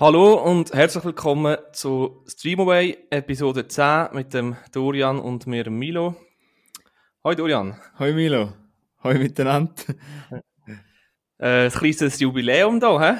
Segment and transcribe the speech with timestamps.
[0.00, 6.14] Hallo und herzlich willkommen zu Streamaway Episode 10 mit dem Dorian und mir Milo.
[7.24, 7.76] Hoi Dorian.
[7.98, 8.52] Hoi Milo.
[9.02, 9.72] Hoi miteinander.
[11.40, 13.18] Äh, ein kleines Jubiläum da, hä?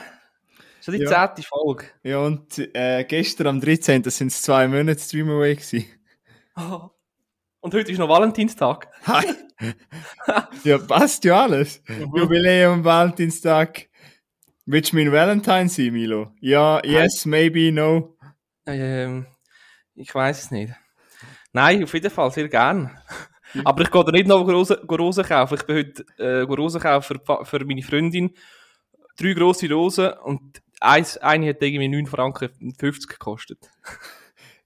[0.81, 1.27] Schon die Ja.
[1.27, 1.87] zehnte Folge.
[2.05, 4.05] Ja, und äh, gestern am 13.
[4.05, 5.85] sind es zwei Monate Streamaway gewesen.
[6.57, 6.91] Oh.
[7.61, 8.87] Und heute ist noch Valentinstag.
[9.05, 9.27] Hi.
[10.65, 11.83] ja, passt ja alles.
[12.15, 13.88] Jubiläum, Valentinstag.
[14.71, 16.31] Willst du mein Valentine sein, Milo?
[16.43, 18.19] Ja, yes, maybe, no.
[18.67, 19.27] Ähm,
[19.95, 20.75] ich weiß es nicht.
[21.55, 22.91] Nein, auf jeden Fall, sehr gern.
[23.65, 25.55] Aber ich gehe da nicht noch Rosen, kaufen.
[25.55, 28.35] Ich bin heute äh, Rosen kaufen für, für meine Freundin.
[29.17, 33.71] Drei grosse Rosen und eins, eine hat irgendwie 9 Franken 50 gekostet.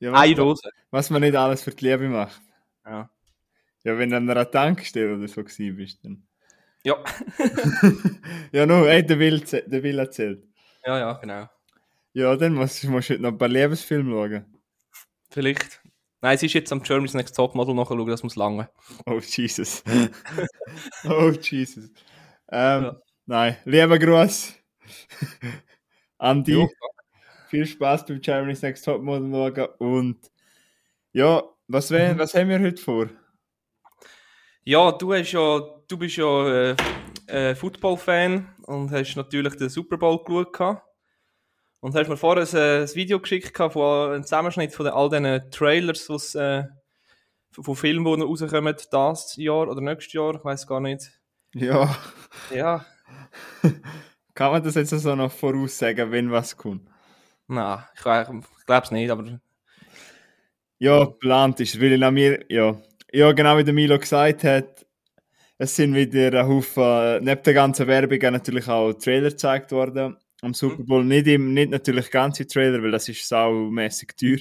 [0.00, 0.68] Ja, Eine Rose.
[0.90, 2.42] was man nicht alles für die Liebe macht.
[2.84, 3.08] Ja.
[3.84, 6.27] Ja, wenn du an einer Tankstelle oder so gewesen bist, dann.
[6.84, 6.97] Ja.
[8.52, 10.44] ja, no, ey, der Will, der Will erzählt.
[10.84, 11.48] ja, ja, genau.
[12.14, 14.44] Ja, dann musst, musst du heute noch ein paar Liebesfilme schauen.
[15.30, 15.80] Vielleicht.
[16.20, 18.69] Nein, es ist jetzt am Germany's Next Topmodel nachschauen, das muss lange.
[19.06, 19.83] Oh, Jesus.
[21.08, 21.91] oh, Jesus.
[22.50, 23.00] Ähm, Ja.
[23.27, 24.55] Nein, lieber Gruß.
[26.19, 26.69] Andi, Jo.
[27.48, 29.69] viel Spaß beim Germany's Next Topmodel schauen.
[29.78, 30.30] Und
[31.12, 31.94] ja, was, Mhm.
[31.94, 33.08] wär, was haben wir heute vor?
[34.64, 36.77] Ja, du hast ja, du bist ja äh,
[37.27, 40.78] äh, Football-Fan und hast natürlich den Super Bowl geschaut.
[41.80, 45.50] Und hast mir vorher ein, äh, ein Video geschickt von einem Zusammenschnitt von all diesen
[45.50, 46.62] Trailers, was, äh,
[47.50, 51.10] von Filmen, die rauskommen, das Jahr oder nächstes Jahr, ich weiß gar nicht.
[51.55, 51.96] Ja,
[52.50, 52.86] Ja,
[54.34, 56.88] kann man das jetzt so noch voraussagen, wenn was kommt?
[57.48, 59.40] nein, ich, ich glaube es nicht, aber
[60.79, 62.77] Ja, geplant ist, weil nach mir, ja,
[63.12, 64.86] ja, genau wie der Milo gesagt hat,
[65.58, 70.17] es sind wieder ein Haufen, neben der ganzen Werbung natürlich auch Trailer gezeigt worden.
[70.40, 74.39] Am Super Bowl nicht, im, nicht natürlich ganze Trailer, weil das ist saumässig teuer.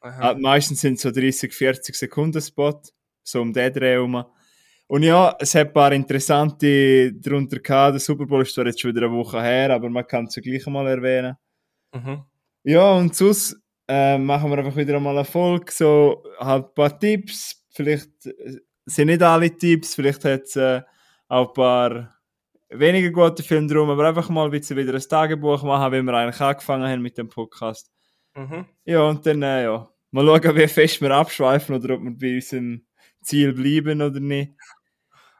[0.00, 0.32] aha.
[0.32, 2.82] Äh, meistens sind es so 30, 40 Sekunden Spot,
[3.22, 4.24] so um den Dreh herum.
[4.88, 7.94] Und ja, es hat ein paar interessante drunter gehabt.
[7.94, 10.34] Der Super Bowl ist zwar jetzt schon wieder eine Woche her, aber man kann es
[10.34, 11.36] ja gleich mal erwähnen.
[11.94, 12.24] Mhm.
[12.64, 13.56] Ja, und sonst
[13.86, 17.59] äh, machen wir einfach wieder einmal eine Folge, so halt ein paar Tipps.
[17.70, 20.82] Vielleicht äh, sind nicht alle Tipps, vielleicht hat es äh,
[21.28, 22.20] auch ein paar
[22.70, 26.14] weniger gute Filme drum, aber einfach mal ein bisschen wieder ein Tagebuch machen, wie wir
[26.14, 27.90] eigentlich angefangen haben mit dem Podcast.
[28.34, 28.66] Mhm.
[28.84, 32.34] Ja, und dann, äh, ja, mal schauen, wie fest wir abschweifen oder ob wir bei
[32.34, 32.86] unserem
[33.22, 34.52] Ziel bleiben oder nicht.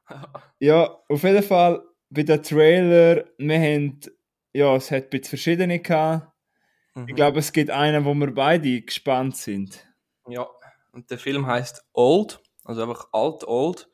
[0.58, 4.00] Ja, auf jeden Fall bei den Trailer, wir haben,
[4.52, 6.28] ja, es hat ein bisschen verschiedene gehabt.
[6.94, 7.06] Mhm.
[7.08, 9.86] Ich glaube, es gibt einen, wo wir beide gespannt sind.
[10.28, 10.48] Ja,
[10.93, 13.89] und der Film heißt Old, also einfach alt, old.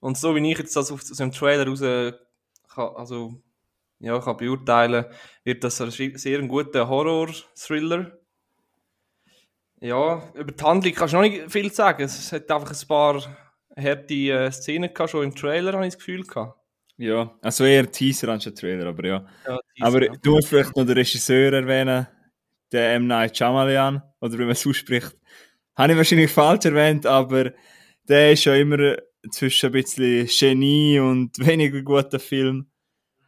[0.00, 3.34] Und so wie ich jetzt das auf aus dem Trailer raus kann, also,
[3.98, 5.06] ja, kann beurteilen,
[5.44, 8.18] wird das ein sehr ein guter Horror-Thriller.
[9.80, 12.02] Ja, über die Handlung kannst du noch nicht viel sagen.
[12.02, 13.36] Es hat einfach ein paar
[13.76, 16.58] harte äh, Szenen gehabt, schon im Trailer, habe ich das Gefühl gehabt.
[16.98, 19.26] Ja, also eher Teaser anstatt Trailer, aber ja.
[19.46, 20.12] Ja, aber ja.
[20.22, 22.06] du musst vielleicht noch den Regisseur erwähnen,
[22.72, 23.06] den M.
[23.06, 25.14] Night Shyamalan, oder wie man es ausspricht.
[25.76, 27.52] Habe ich wahrscheinlich falsch erwähnt, aber
[28.08, 28.96] der ist ja immer
[29.30, 32.70] zwischen ein bisschen Genie und weniger guter Film.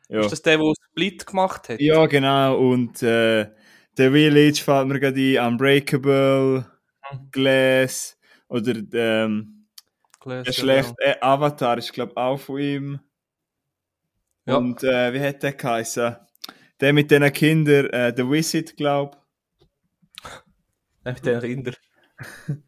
[0.08, 0.20] Ja.
[0.20, 1.80] Ist das der, der Split gemacht hat?
[1.80, 2.58] Ja, genau.
[2.58, 3.50] Und äh,
[3.98, 6.66] der Village fällt mir gerade ein, Unbreakable,
[7.12, 7.30] Mhm.
[7.30, 9.66] Glass oder ähm,
[10.20, 13.00] Glass, der ja, schlechte äh, Avatar ist, glaube ich, auch von ihm.
[14.46, 14.56] Ja.
[14.56, 16.16] Und äh, wie hat der geheißen?
[16.80, 19.16] Der mit den Kindern, äh, The Wizard, glaube
[21.04, 21.74] Ja, mit den Kindern.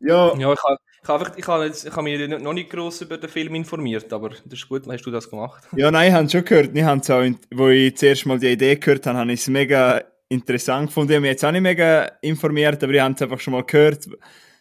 [0.00, 2.70] Ja, Ja, ich habe ich hab, einfach- ich hab jetzt- ich hab mich noch nicht
[2.70, 5.64] gross über den Film informiert, aber das ist gut, hast du das gemacht?
[5.76, 6.70] ja, nein, ich habe es schon gehört.
[6.76, 10.02] Ich hab's auch, wo ich zuerst mal die Idee gehört habe, habe ich es mega
[10.28, 11.10] interessant gefunden.
[11.10, 13.64] Ich habe mich jetzt auch nicht mega informiert, aber ich habe es einfach schon mal
[13.64, 14.06] gehört.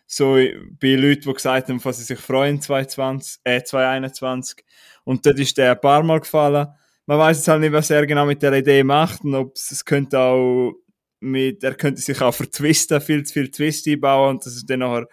[0.07, 4.63] So bei Leuten, die gesagt haben, was sie sich freuen 2020, äh, 2021.
[5.03, 6.67] Und dort ist der ein paar Mal gefallen.
[7.05, 9.83] Man weiß jetzt halt nicht, was er genau mit der Idee macht und ob es
[9.85, 10.73] könnte auch
[11.19, 14.79] mit, er könnte sich auch vertwisten, viel zu viel Twist einbauen und dass es dann
[14.79, 15.07] nachher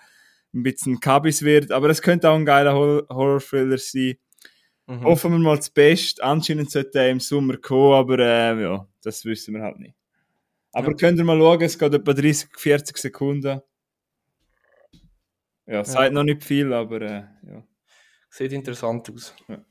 [0.54, 1.72] ein bisschen Kabis wird.
[1.72, 4.14] Aber es könnte auch ein geiler Hor- Horror-Thriller sein.
[4.86, 5.02] Mhm.
[5.04, 6.22] Hoffen wir mal das Beste.
[6.22, 9.94] Anscheinend sollte er im Sommer kommen, aber äh, ja, das wissen wir halt nicht.
[10.72, 10.94] Aber Ja.
[10.94, 13.60] könnt ihr mal schauen, es geht etwa 30, 40 Sekunden.
[15.66, 17.64] Ja, sagt noch nicht viel, aber äh, ja.
[18.28, 19.34] Sieht interessant aus.
[19.48, 19.64] Ja.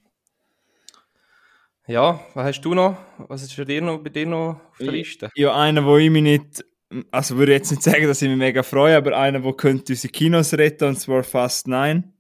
[1.87, 2.97] Ja, was hast du noch?
[3.27, 5.29] Was ist für dir noch, bei dir noch auf der Ich- Liste?
[5.35, 6.65] Ja, einer, wo ich mich nicht,
[7.11, 10.11] also würde jetzt nicht sagen, dass ich mich mega freue, aber einer, wo könnte unsere
[10.11, 12.13] Kinos retten, und zwar Fast 9.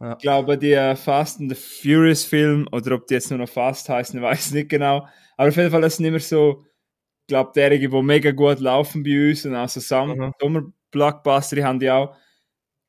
[0.00, 0.12] Ja.
[0.12, 3.48] Ich glaube, die äh, Fast and the Furious Film, oder ob die jetzt nur noch
[3.48, 5.06] Fast heißen, ich weiß nicht genau,
[5.36, 6.64] Aber auf jeden Fall, das sind immer so,
[7.22, 10.32] ich glaube, derige, die mega gut laufen bei uns und auch so Mhm.
[10.40, 12.29] Sommer-Blockbuster, die haben die auch, ich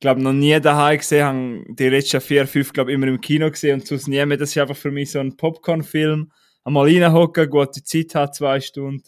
[0.01, 3.80] glaube, noch nie daheim gesehen, haben die letzten vier, fünf, glaube immer im Kino gesehen
[3.80, 4.38] und sonst nie mehr.
[4.38, 6.31] Das ist einfach für mich so ein Popcorn-Film.
[6.63, 9.03] Einmal reinhocken, gute Zeit hat, zwei Stunden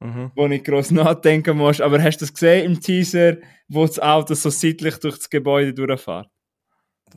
[0.00, 0.30] Mhm.
[0.36, 1.80] wo nicht groß nachdenken musst.
[1.80, 3.38] Aber hast du das gesehen im Teaser,
[3.68, 6.28] wo das Auto so seitlich durch das Gebäude durchfährt?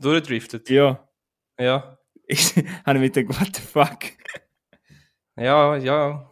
[0.00, 0.68] Durchdriftet.
[0.68, 1.08] Ja.
[1.60, 1.98] Ja.
[2.26, 2.54] Ich
[2.84, 3.98] habe mit dem What the fuck?
[5.36, 6.28] Ja, ja.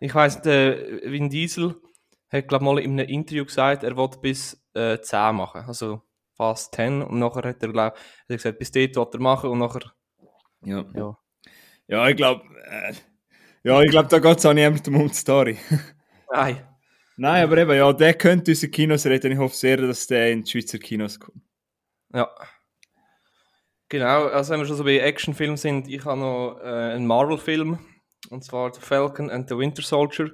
[0.00, 1.74] Ich weiss, der Vin Diesel
[2.28, 5.64] hat, glaube mal in einem Interview gesagt, er will bis äh, 10 machen.
[5.66, 6.02] Also
[6.34, 7.02] fast 10.
[7.02, 9.92] Und nachher hat er, glaub, hat er gesagt, bis dort will er machen und nachher,
[10.62, 10.84] Ja.
[10.94, 11.18] ja.
[11.88, 12.92] Ja, ich glaube, äh,
[13.62, 15.56] ja, ich glaube, da geht es auch niemandem um die Story.
[16.32, 16.66] Nein.
[17.16, 19.32] Nein, aber eben, ja, der könnte unsere Kinos retten.
[19.32, 21.42] Ich hoffe sehr, dass der in die Schweizer Kinos kommt.
[22.12, 22.28] Ja.
[23.88, 27.78] Genau, also wenn wir schon so bei Actionfilmen sind, ich habe noch äh, einen Marvel-Film,
[28.30, 30.30] und zwar The Falcon and the Winter Soldier.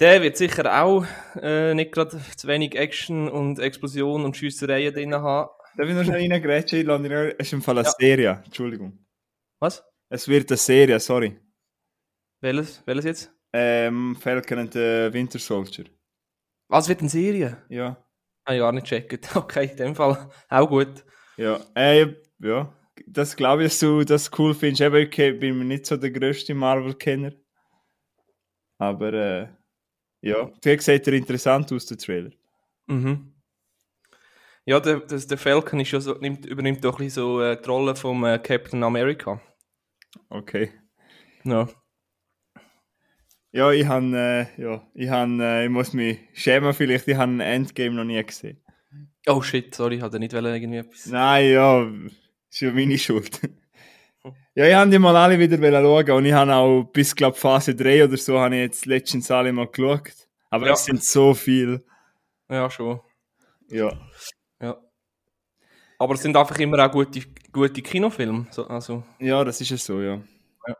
[0.00, 1.06] Der wird sicher auch
[1.40, 5.50] äh, nicht gerade zu wenig Action und Explosion und Schiessereien drin haben.
[5.76, 6.88] Darf ich noch schnell reingrätschen?
[7.38, 7.94] Es ist im Fall eine Ja.
[7.98, 8.42] Serie.
[8.44, 8.98] Entschuldigung.
[9.60, 9.84] Was?
[10.10, 11.38] Es wird eine Serie, sorry.
[12.42, 12.82] Welches?
[12.86, 13.32] Welches jetzt?
[13.52, 15.84] Ähm, Falcon and the Winter Soldier.
[16.68, 17.62] Was wird eine Serie?
[17.70, 17.96] Ja.
[18.46, 19.30] Habe ich gar nicht gecheckt.
[19.36, 21.04] Okay, in dem Fall auch gut.
[21.38, 22.72] Ja, äh, ja.
[23.06, 24.80] Das glaube ich, dass du das cool findest.
[24.82, 27.32] Eben, ich ke- bin mir nicht so der grösste Marvel-Kenner.
[28.78, 29.48] Aber, äh,
[30.26, 30.50] ja.
[30.64, 32.30] Der sieht ja interessant aus, der Trailer.
[32.86, 33.32] Mhm.
[34.64, 37.60] Ja, der, das, der Falcon ist ja so, nimmt, übernimmt doch ein bisschen so äh,
[37.60, 39.40] die Rolle vom äh, Captain America.
[40.28, 40.70] Okay.
[41.44, 41.68] Ja.
[43.52, 47.42] Ja, ich han, äh, ja, ich han, äh, ich muss mich schämen vielleicht, ich habe
[47.42, 48.60] Endgame noch nie gesehen.
[49.26, 51.06] Oh shit, sorry, ich hatte nicht irgendwie etwas.
[51.06, 51.90] Nein, ja,
[52.50, 53.40] ist ja meine Schuld.
[54.54, 57.74] Ja, ich habe die mal alle wieder schauen und ich habe auch bis, glaube Phase
[57.74, 60.12] 3 oder so, habe ich jetzt letztens alle mal geschaut.
[60.50, 60.72] Aber Ja.
[60.74, 61.84] es sind so viel.
[62.48, 63.00] Ja, schon.
[63.68, 63.92] Ja.
[64.60, 64.76] Ja.
[65.98, 67.20] Aber es sind einfach immer auch gute,
[67.52, 68.46] gute Kinofilme.
[68.50, 70.20] So, also, Ja, das ist es so, ja.
[70.68, 70.76] Ja.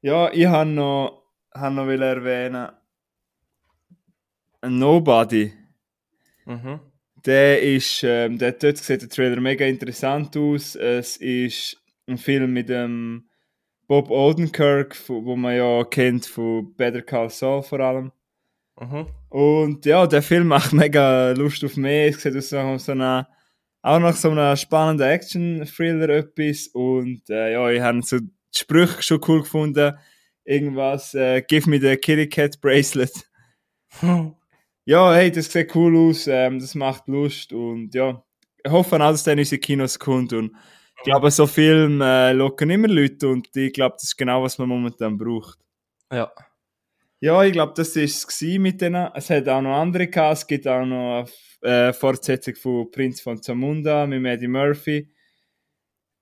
[0.00, 1.22] Ja, ich habe noch,
[1.52, 2.68] hab noch will erwähnen,
[4.64, 5.52] Nobody.
[6.44, 6.80] mhm.
[7.24, 10.74] Der ist, ähm, der dort sieht der Trailer mega interessant aus.
[10.74, 13.28] Es ist ein Film mit dem
[13.86, 18.12] Bob Odenkirk, wo man ja kennt von Better Call Saul vor allem.
[18.80, 19.06] Mhm.
[19.28, 22.08] Und ja, der Film macht mega Lust auf mehr.
[22.08, 23.28] Es sieht aus nach so einer,
[23.82, 26.68] auch nach so einer spannenden Action-Thriller etwas.
[26.68, 29.94] Und äh, ja, ich habe so die Sprüche schon cool gefunden.
[30.44, 33.12] Irgendwas, äh, give me the Kitty Cat Bracelet.
[34.84, 38.24] Ja, hey, das sieht cool aus, ähm, das macht Lust und ja,
[38.64, 40.56] ich hoffe auch, dass in unsere Kinos kommt und
[41.02, 44.56] ich glaube, so Filme äh, locken immer Leute und ich glaube, das ist genau, was
[44.58, 45.58] man momentan braucht.
[46.12, 46.30] ja.
[47.24, 49.08] Ja, ich glaube, das war es mit denen.
[49.14, 50.38] Es hat auch noch andere gehabt.
[50.38, 51.24] Es gibt auch noch
[51.62, 55.08] eine äh, Fortsetzung von Prinz von Zamunda mit Eddie Murphy.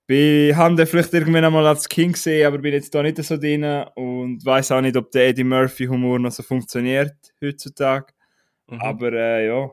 [0.07, 3.35] Ich habe den vielleicht irgendwann einmal als King gesehen, aber bin jetzt da nicht so
[3.37, 3.63] drin
[3.95, 8.13] und weiß auch nicht, ob der Eddie Murphy-Humor noch so funktioniert heutzutage.
[8.67, 8.81] Mhm.
[8.81, 9.71] Aber äh, ja,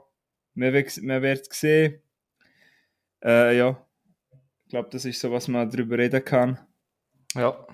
[0.55, 2.01] man wird, wird sehen.
[3.23, 3.88] Äh, ja,
[4.69, 6.59] glaube, das ist so, was man darüber reden kann.
[7.35, 7.67] ja.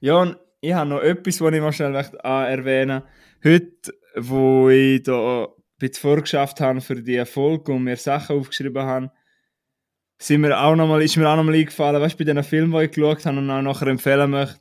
[0.00, 3.02] Ja, und ich habe noch etwas, was ich mal schnell möchte, äh, erwähnen
[3.42, 5.48] Heute, wo ich da ein
[5.78, 9.12] bisschen vorgeschafft habe für die Folge und mir Sachen aufgeschrieben habe,
[10.18, 12.72] sind mir auch noch mal, ist mir auch nochmal eingefallen, weißt du, bei diesen Filmen,
[12.72, 14.60] die ich geschaut habe und auch nachher empfehlen möchte,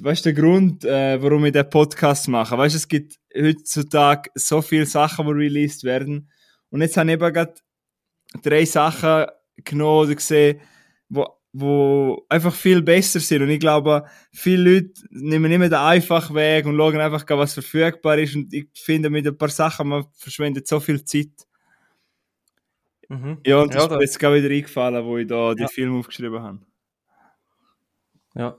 [0.00, 4.30] weißt du, der Grund, äh, warum ich den Podcast mache, weißt du, es gibt heutzutage
[4.34, 6.30] so viele Sachen, die released werden
[6.70, 7.54] und jetzt habe ich eben gerade
[8.42, 10.60] drei Sachen genommen oder gesehen,
[11.52, 16.66] wo, einfach viel besser sind und ich glaube, viele Leute nehmen immer den einfachen Weg
[16.66, 20.68] und schauen einfach, was verfügbar ist und ich finde, mit ein paar Sachen, man verschwendet
[20.68, 21.30] so viel Zeit.
[23.08, 23.38] Mhm.
[23.44, 25.68] Ja, und das Ja, ist mir jetzt gerade wieder eingefallen, wo ich da die Ja.
[25.68, 26.60] Filme aufgeschrieben habe.
[28.34, 28.56] ja.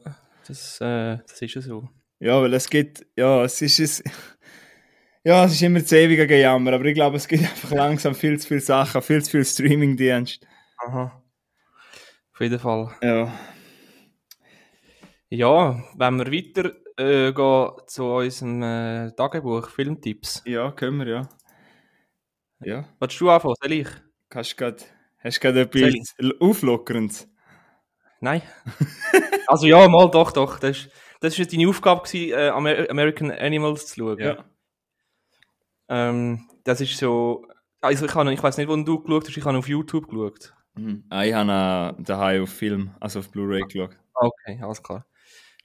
[0.47, 1.87] Das, äh, das ist ja so.
[2.19, 4.03] Ja, weil es gibt, ja, es ist es,
[5.23, 8.39] ja, es ist immer das ewige Gejammer, aber ich glaube, es gibt einfach langsam viel
[8.39, 10.45] zu viele Sachen, viel zu viel Streamingdienst.
[10.77, 11.20] Aha.
[12.41, 12.89] Auf jeden Fall.
[13.03, 13.31] Ja.
[15.29, 20.41] Ja, wenn wir weiter äh, gehen zu unserem äh, Tagebuch, Filmtipps.
[20.47, 21.29] Ja, können wir, ja.
[22.61, 23.53] Ja, Willst du anfangen?
[23.61, 23.87] Soll ich?
[24.27, 24.83] kannst grad,
[25.19, 27.29] hast du gerade etwas Auflockerendes?
[28.21, 28.41] Nein.
[29.47, 30.57] also ja, mal doch, doch.
[30.57, 34.17] Das ist, das ist deine Aufgabe gewesen, äh, Amer American Animals zu schauen.
[34.17, 34.45] Ja.
[35.89, 37.45] Ähm, das ist so...
[37.81, 40.55] Also ich, habe- ich weiß nicht, wo du geschaut hast, ich habe auf YouTube geschaut.
[40.75, 41.03] Mhm.
[41.09, 43.97] Ah, ich habe äh, daheim auf Film, also auf Blu-ray geschaut.
[44.13, 45.05] Okay, alles klar.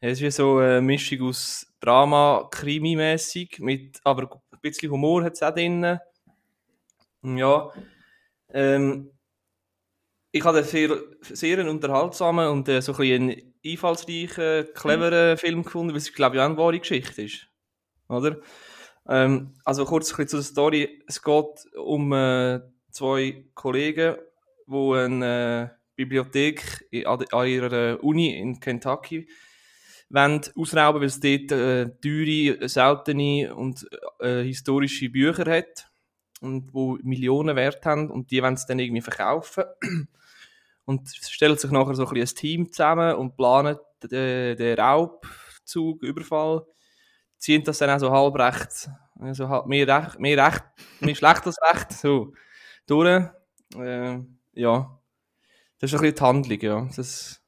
[0.01, 5.25] Ja, es ist wie so eine Mischung aus Drama, Krimi-mäßig, mit, aber ein bisschen Humor
[5.25, 5.99] hat es auch drin.
[7.23, 7.71] Ja,
[8.51, 9.11] ähm,
[10.33, 15.39] ich habe einen sehr, sehr einen unterhaltsamen und äh, so ein bisschen einen einfallsreichen, cleveren
[15.39, 17.49] Film gefunden, weil es, glaube ich, auch eine wahre Geschichte ist.
[18.09, 18.37] Oder?
[19.09, 21.03] Ähm, also kurz ein bisschen zur Story.
[21.07, 22.61] Es geht um äh,
[22.91, 24.17] zwei Kollegen,
[24.67, 29.29] die eine äh, Bibliothek an, ihrer Uni in Kentucky
[30.09, 33.87] wollen ausrauben, weil es dort äh, teure, seltene und
[34.21, 35.91] äh, historische Bücher hat
[36.41, 39.65] und wo Millionen Wert haben und die wollen es dann irgendwie verkaufen
[40.85, 46.03] und stellen sich nachher so ein, bisschen ein Team zusammen und planen den, den Raubzug,
[46.03, 46.65] Überfall,
[47.39, 50.63] ziehen das dann auch so halb recht, also halt mehr recht, mehr recht,
[51.01, 52.33] mehr schlecht als recht, so
[52.87, 53.29] durch.
[53.77, 54.19] Äh,
[54.57, 54.99] ja,
[55.79, 56.89] das ist ein bisschen die Handlung, ja.
[56.97, 57.41] Das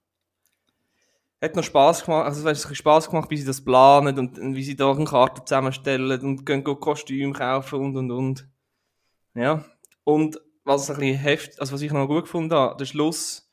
[1.40, 4.54] hat noch Spass gemacht, also es hat Spass gemacht, wie sie das planen und, und
[4.54, 8.48] wie sie da eine Karte zusammenstellen und gehen Kostüme kaufen und und und.
[9.34, 9.64] Ja.
[10.04, 13.48] Und was ein bisschen heftig, also was ich noch gut gefunden habe, der Schluss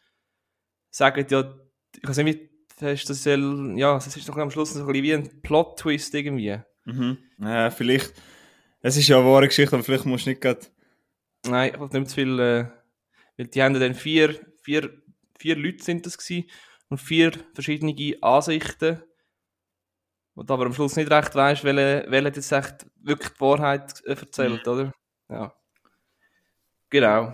[0.89, 1.53] sagt ja,
[1.95, 2.39] ich weiß nicht,
[2.79, 5.41] wie hast das soll, ja, es ist doch am Schluss so ein bisschen wie ein
[5.41, 6.59] Plot-Twist irgendwie.
[6.85, 7.17] Mhm.
[7.39, 8.13] Ja, vielleicht,
[8.81, 10.61] es ist ja eine wahre Geschichte, aber vielleicht musst du nicht gerade...
[11.47, 12.65] Nein, ich nicht zu viel, äh,
[13.37, 15.01] weil die haben dann vier, vier,
[15.37, 16.49] vier Leute sind das gewesen
[16.89, 19.01] und vier verschiedene Ansichten,
[20.35, 24.11] du aber am Schluss nicht recht weißt, welche, welche jetzt echt wirklich die Wahrheit äh,
[24.11, 24.91] erzählt, oder?
[25.29, 25.53] Ja.
[26.89, 27.33] Genau.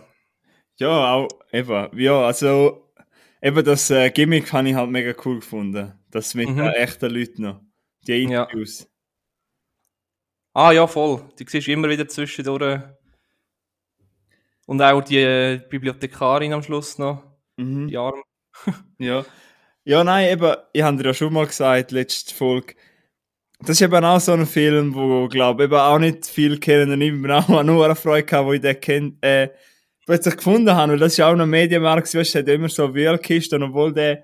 [0.77, 1.99] Ja, auch eben.
[1.99, 2.91] Ja, also
[3.41, 5.93] eben das äh, Gimmick habe ich halt mega cool gefunden.
[6.09, 6.57] Das mit Mhm.
[6.57, 7.61] den echten Leuten noch.
[8.07, 8.43] Die Ja.
[8.43, 8.87] Interviews.
[10.53, 11.29] Ah ja, voll.
[11.39, 12.81] Die siehst du immer wieder zwischendurch.
[14.71, 17.25] Und auch die äh, Bibliothekarin am Schluss noch.
[17.57, 17.89] Mhm.
[17.89, 18.21] Die Arme.
[18.99, 19.25] Ja.
[19.83, 22.75] Ja, nein, eben, ich habe dir ja schon mal gesagt, letzte Folge.
[23.59, 26.89] Das ist eben auch so ein Film, wo, glaube ich, eben auch nicht viel kennen.
[26.93, 29.49] Und ich bin auch nur eine Freude gehabt, wo ich den kennt, äh,
[30.05, 30.93] plötzlich gefunden habe.
[30.93, 34.23] Weil das ist ja auch noch Medienmarkt, weißt du, hat immer so Wheelkisten, obwohl der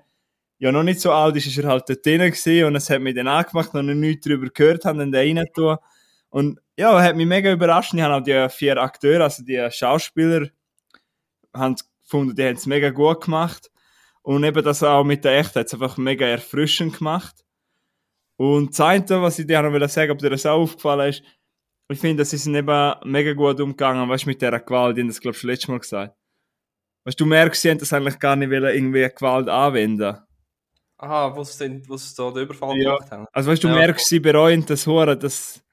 [0.58, 3.02] ja noch nicht so alt ist, ist er halt dort drin gewesen und es hat
[3.02, 5.76] mich dann angemacht und ich nichts darüber gehört, haben dann den rein tun.
[6.30, 7.94] Und ja, hat mich mega überrascht.
[7.94, 10.48] Ich habe auch die vier Akteure, also die Schauspieler,
[11.54, 13.70] haben gefunden, die haben es mega gut gemacht.
[14.22, 17.44] Und eben das auch mit der Echtheit, es einfach mega erfrischend gemacht.
[18.36, 21.22] Und das eine, was ich dir noch will sagen, ob dir das auch aufgefallen ist,
[21.90, 25.08] ich finde, sie sind eben mega gut umgegangen, weißt du, mit dieser Gewalt, die haben
[25.08, 26.14] das, glaube ich, schon letztes Mal gesagt.
[27.04, 30.18] Weißt du, du merkst, sie haben das eigentlich gar nicht wollen, irgendwie Gewalt anwenden.
[30.98, 31.30] Aha,
[31.60, 32.96] denn- wo sie da den Überfall Ja.
[32.96, 33.26] gemacht haben.
[33.32, 33.80] Also weißt du, du Ja.
[33.80, 35.64] merkst, sie bereuen das Hure, das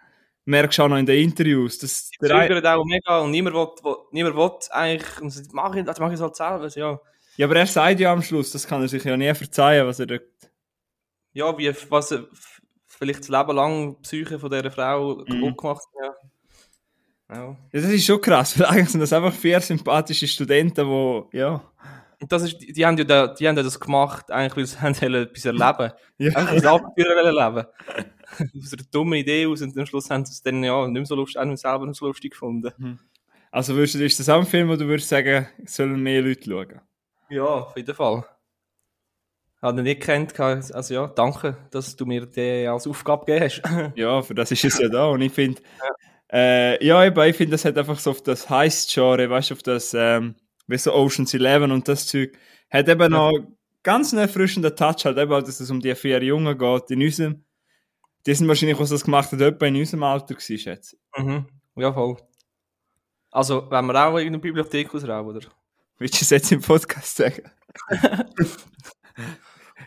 [0.45, 1.77] merkst du auch noch in den Interviews.
[1.79, 5.53] Das, Sie zögern auch mega und niemand will, will, niemand will eigentlich, und sie sagt,
[5.53, 6.61] mach ich, das mach ich halt selber.
[6.61, 6.99] Also, ja.
[7.37, 9.99] ja, aber er sagt ja am Schluss, das kann er sich ja nie verzeihen, was
[9.99, 10.21] er dort...
[11.33, 15.25] ja, wie, was f- vielleicht das Leben lang die Psyche von dieser Frau Mhm.
[15.25, 16.03] kaputt gemacht hat.
[16.03, 17.35] Ja.
[17.35, 17.45] Ja.
[17.73, 21.61] Ja, das ist schon krass, weil eigentlich sind das einfach vier sympathische Studenten, die, ja...
[22.21, 24.79] Und das ist, die, haben ja da, die haben ja das gemacht, eigentlich, weil sie
[25.03, 26.29] haben etwas erleben ja.
[26.33, 27.67] Einfach ein Abenteuer wollen leben.
[28.58, 31.05] Aus einer dummen Idee aus und am Schluss haben sie es dann ja nicht mehr
[31.05, 33.00] so lustig, auch nicht selber nicht so lustig gefunden.
[33.51, 36.22] Also würdest du, ist das auch ein Film, wo du würdest sagen, es sollen mehr
[36.22, 36.82] Leute schauen?
[37.29, 38.25] Ja, auf jeden Fall.
[39.62, 43.62] Habe ihn nicht gekannt, also ja, danke, dass du mir den als Aufgabe gegeben hast.
[43.96, 45.08] Ja, für das ist es ja da.
[45.08, 45.62] Und ich finde,
[46.32, 49.63] äh, ja, eben, ich finde, das hat einfach so auf das Heist-Genre, weißt du, auf
[49.63, 50.36] das, ähm,
[50.67, 52.38] wie so Ocean's Eleven und das Zeug,
[52.70, 53.32] hat eben noch
[53.84, 57.46] ganz einen erfrischenden Touch, halt eben, dass es um die vier Jungen geht, in unserem,
[58.25, 61.24] die sind wahrscheinlich, was das gemacht hat, etwa in unserem Alter gewesen, schätze ich.
[61.24, 61.46] mhm.
[61.75, 62.17] Ja, voll.
[63.32, 65.48] Also, wenn wir auch in eine Bibliothek ausrauben, oder?
[65.98, 67.44] Willst du es jetzt im Podcast sagen?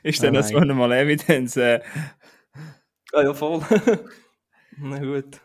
[0.02, 0.68] ist denn Nein, das nein.
[0.68, 1.56] so mal Evidenz?
[1.56, 1.80] Äh,
[3.14, 3.60] Ah, ja, voll.
[4.76, 5.40] Na gut,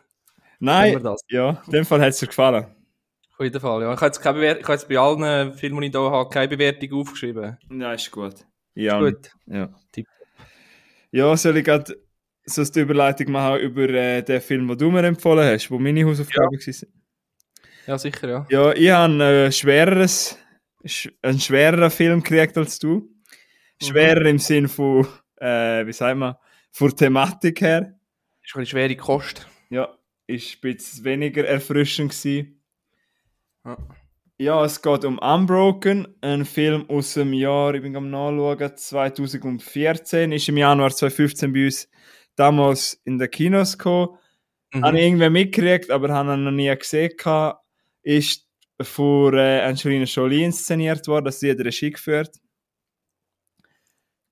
[0.60, 2.66] nein, ja, in dem Fall hat es dir gefallen.
[3.32, 3.88] auf jeden Fall, ja.
[3.94, 6.28] Ich habe jetzt, keine Bewert ich habe jetzt bei allen Filmen, die ich hier habe,
[6.28, 7.56] keine Bewertung aufgeschrieben.
[7.70, 8.34] Ja, ist gut.
[8.74, 9.30] Ja, Gut.
[9.46, 9.70] Ja.
[9.92, 10.06] Tipp.
[11.10, 11.96] Ja, soll ich gerade
[12.46, 16.04] so die Überleitung machen über äh, den Film, den du mir empfohlen hast, wo meine
[16.04, 16.92] Hausaufgaben waren?
[17.86, 18.46] Ja, sicher, ja.
[18.50, 20.38] Ja, ich habe ein schwereres,
[20.86, 23.10] sch einen schwereren Film gekriegt als du.
[23.82, 26.36] Schwerer im Sinn von, äh, wie sagt man,
[26.70, 27.80] von der Thematik her.
[28.42, 29.46] Das ist eine schwere Kost.
[29.70, 29.96] Ja,
[30.26, 32.62] ist ein bisschen weniger erfrischend gewesen.
[33.64, 33.76] Ja.
[34.36, 40.32] Ja, es geht um Unbroken, ein Film aus dem Jahr, ich bin am nachschauen, 2014,
[40.32, 41.88] ist im Januar 2015 bei uns
[42.36, 44.18] damals in den Kinos gekommen.
[44.72, 44.84] Mhm.
[44.84, 47.12] Habe ich irgendwie mitgekriegt, aber habe ihn noch nie gesehen.
[47.16, 47.62] gehabt.
[48.02, 48.46] Ist
[48.80, 52.36] von äh, Angelina Jolie inszeniert worden, dass sie die Regie geführt.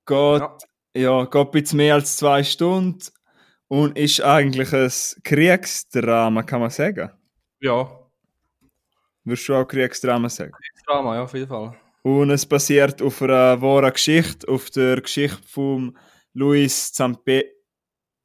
[0.06, 0.58] Geht Ja.
[0.94, 3.00] Ja, geht ein bisschen mehr als zwei Stunden
[3.68, 4.90] und ist eigentlich ein
[5.22, 7.10] Kriegsdrama, kann man sagen.
[7.60, 8.02] Ja,
[9.24, 10.52] Würdest du auch Kriegsdrama sagen?
[10.86, 11.76] Drama, ja, auf jeden Fall.
[12.02, 15.96] Und es basiert auf einer wahren Geschichte, auf der Geschichte von
[16.34, 17.44] Luis Zampe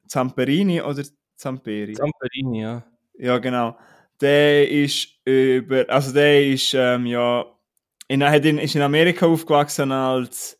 [0.08, 1.02] Zamperini oder
[1.36, 1.94] Zamperi?
[1.94, 2.84] Zamperini, ja.
[3.18, 3.76] Ja, genau.
[4.20, 7.44] Der ist über, also der ist, ähm, ja,
[8.08, 10.58] in, hat in, ist in Amerika aufgewachsen als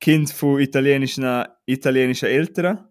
[0.00, 2.88] Kind von italienischen, italienischen Eltern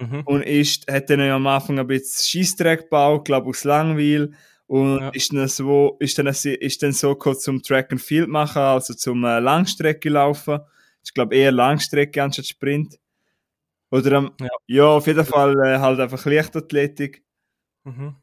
[0.00, 0.22] Mhm.
[0.24, 4.32] und ist, hat dann am Anfang ein bisschen Scheissdreck gebaut, glaube aus Langweil
[4.66, 5.08] und Ja.
[5.10, 8.94] ist, dann so, ist, dann, ist dann so gekommen zum Track and Field machen, also
[8.94, 10.58] zum äh, Langstrecke laufen.
[11.04, 12.98] Ich glaube eher Langstrecke anstatt Sprint.
[13.94, 14.48] Oder am, Ja.
[14.66, 14.86] ja.
[14.86, 17.24] auf jeden Fall äh, halt einfach Leichtathletik.
[17.84, 18.16] Mhm.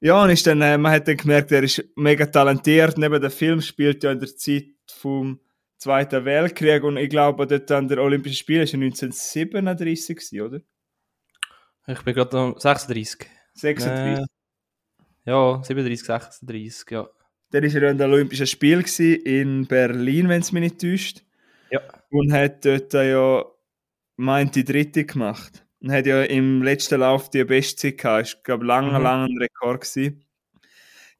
[0.00, 2.96] Ja, und ist dann, äh, man hat dann gemerkt, er ist mega talentiert.
[2.96, 5.40] Neben der Film spielt ja in der Zeit vom
[5.76, 10.60] Zweiten Weltkrieg und ich glaube, dort an der Olympischen Spiele ist er 1937 gewesen, oder?
[11.86, 13.26] Ich bin gerade am 36.
[13.54, 14.24] 36.
[14.24, 14.26] Äh,
[15.24, 17.08] ja, 37, 36, ja.
[17.50, 18.84] Dann war er an den Olympischen Spielen
[19.24, 21.22] in Berlin, wenn es mich nicht täuscht.
[21.70, 21.80] Ja.
[22.10, 23.44] Und hat dort ja,
[24.18, 25.64] meint die dritte gemacht.
[25.80, 28.26] Und hat ja im letzten Lauf die beste Zeit gehabt.
[28.26, 29.02] Ist, glaube lange, Mhm.
[29.02, 30.24] lange ein Rekord gewesen.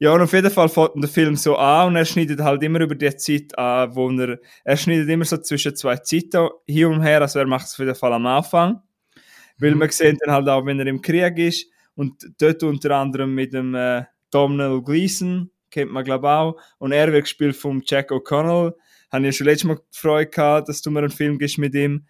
[0.01, 2.79] Ja, und auf jeden Fall fängt der Film so an und er schneidet halt immer
[2.81, 7.01] über die Zeit an, wo er, er schneidet immer so zwischen zwei Zeiten hier und
[7.01, 8.81] her, also er macht es auf jeden Fall am Anfang.
[9.57, 9.79] Weil Mhm.
[9.79, 13.51] man sieht dann halt auch, wenn er im Krieg ist und dort unter anderem mit
[13.53, 18.73] dem äh, Domhnall Gleeson, kennt man glaube auch, und er wird gespielt vom Jack O'Connell.
[19.11, 21.75] Habe ich ja schon letztes Mal gefreut gehabt, dass du mir einen Film gibst mit
[21.75, 22.05] ihm.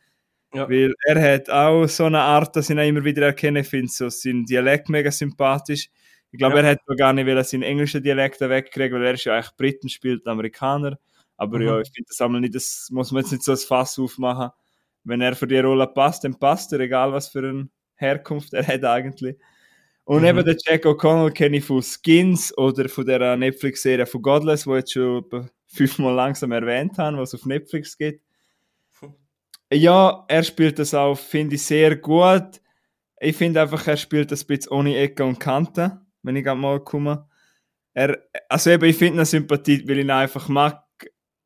[0.53, 0.67] Ja.
[0.69, 3.87] Weil er hat auch so eine Art, dass ich ihn immer wieder erkenne, Ich finde
[3.91, 5.89] so sein Dialekt mega sympathisch.
[6.31, 6.63] Ich glaube, Ja.
[6.63, 9.89] er hat gar nicht wollen, seinen englischen Dialekt wegkriegen, weil er ist ja eigentlich Briten,
[9.89, 10.97] spielt Amerikaner.
[11.37, 11.65] Aber Mhm.
[11.65, 14.49] ja, ich finde das einmal nicht, das muss man jetzt nicht so als Fass aufmachen.
[15.03, 18.65] Wenn er für die Rolle passt, dann passt er, egal was für eine Herkunft er
[18.67, 19.37] hat eigentlich.
[20.05, 20.27] Und Mhm.
[20.27, 24.73] eben den Jack O'Connell kenne ich von Skins oder von der Netflix-Serie von Godless, wo
[24.75, 25.25] ich jetzt schon
[25.67, 28.23] fünfmal langsam erwähnt habe, was es auf Netflix gibt.
[29.71, 32.61] Ja, er spielt das auch, finde ich, sehr gut.
[33.19, 35.91] Ich finde einfach, er spielt das ein bisschen ohne Ecke und Kanten,
[36.23, 37.27] wenn ich gerade mal komme.
[37.93, 38.17] Er,
[38.49, 40.83] also eben, ich finde ihn Sympathie, weil ich ihn einfach mag,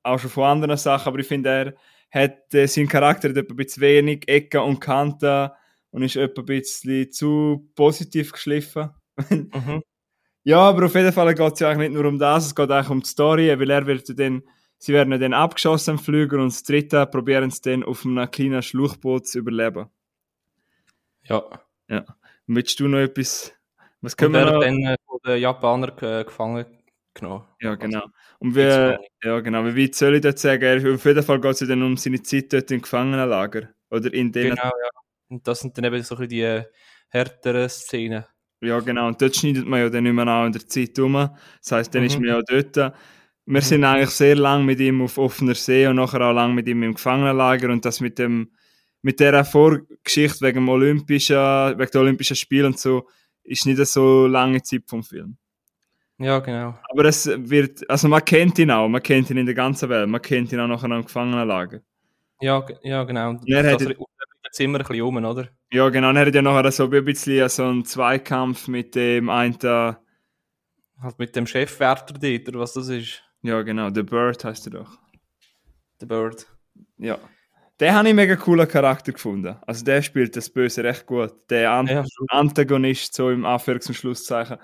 [0.04, 1.76] auch schon von anderen Sachen, aber ich finde, er
[2.12, 5.50] hat äh, seinen Charakter hat ein bisschen wenig Ecken und Kanten
[5.92, 8.90] und ist ein bisschen zu positiv geschliffen.
[9.30, 9.82] Mhm.
[10.46, 12.70] Ja, aber auf jeden Fall geht es ja eigentlich nicht nur um das, es geht
[12.70, 14.44] eigentlich um die Story, weil er wird dann,
[14.84, 18.30] sie werden ja dann abgeschossen am Flüger und das dritte probieren es dann auf einem
[18.30, 19.88] kleinen Schluchboot zu überleben.
[21.24, 21.40] Ja.
[21.90, 22.06] Und
[22.56, 23.54] willst du noch etwas,
[24.02, 24.60] was können wir noch?
[24.62, 26.66] dann äh, von den Japanern äh, gefangen
[27.14, 27.46] genommen.
[27.62, 28.04] Ja, genau.
[28.40, 29.00] Und nicht.
[29.24, 30.78] ja, genau, wie weit soll ich das sagen?
[30.96, 33.70] Auf jeden Fall geht es ja dann um seine Zeit dort im Gefangenenlager.
[33.90, 34.90] Oder in den, Genau, ja.
[35.30, 36.64] Und das sind dann eben so ein bisschen die äh,
[37.08, 38.26] härteren Szenen.
[38.62, 41.14] ja genau, und dort schneidet man ja dann mehr an in der Zeit um.
[41.14, 42.26] Das heisst, dann ist Mhm.
[42.26, 42.94] man ja dort.
[43.46, 46.68] Wir sind eigentlich sehr lang mit ihm auf offener See und nachher auch lang mit
[46.68, 48.52] ihm im Gefangenenlager und das mit dem
[49.02, 53.06] mit der Vorgeschichte wegen dem Olympischen, wegen der Olympischen Spiele und so,
[53.44, 55.36] ist nicht so lange Zeit vom Film.
[56.20, 56.78] Ja, genau.
[56.90, 60.08] Aber es wird, also man kennt ihn auch, man kennt ihn in der ganzen Welt,
[60.08, 61.82] man kennt ihn auch nachher am Gefangenenlager.
[62.40, 63.32] Ja, ja genau.
[63.32, 64.00] Und Er das hat- bleibt
[64.46, 65.50] jetzt immer ein bisschen um, oder?
[65.72, 69.30] Ja, genau, und er hat ja nachher so ein bisschen so einen Zweikampf mit dem
[69.30, 69.98] einen, Halt
[71.20, 73.23] mit dem Chefwärter dort, oder was das ist.
[73.44, 74.98] Ja genau, The Bird heißt er doch.
[76.02, 76.48] Der Bird.
[76.98, 77.20] Ja.
[77.80, 79.58] Den habe ich mega coolen Charakter gefunden.
[79.66, 81.34] Also der spielt das Böse recht gut.
[81.50, 84.58] Der An Ja, Antagonist, so im Anführungs- und Schlusszeichen.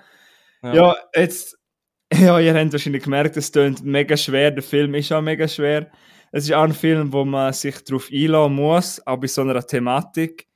[0.62, 0.74] Ja.
[0.74, 0.96] Ja.
[1.14, 1.58] jetzt,
[2.12, 4.50] ja, ihr habt wahrscheinlich gemerkt, es klingt mega schwer.
[4.50, 5.90] Der Film ist auch mega schwer.
[6.32, 9.66] Es ist auch ein Film, wo man sich darauf einlassen muss, auch bei so einer
[9.66, 10.46] Thematik.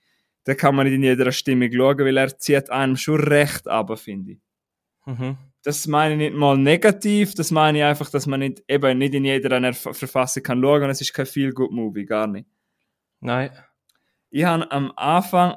[0.45, 3.99] Da kann man nicht in jeder Stimmung schauen, weil er zieht einem schon recht ab,
[3.99, 4.39] finde ich.
[5.07, 5.37] Mhm.
[5.65, 9.15] Das meine ich nicht mal negativ, das meine ich einfach, dass man nicht, eben nicht
[9.15, 12.47] in jeder Verfassung kann schauen und es ist kein Feel-Good-Movie, gar nicht.
[13.21, 13.51] Nein.
[14.31, 15.57] Ich habe am Anfang,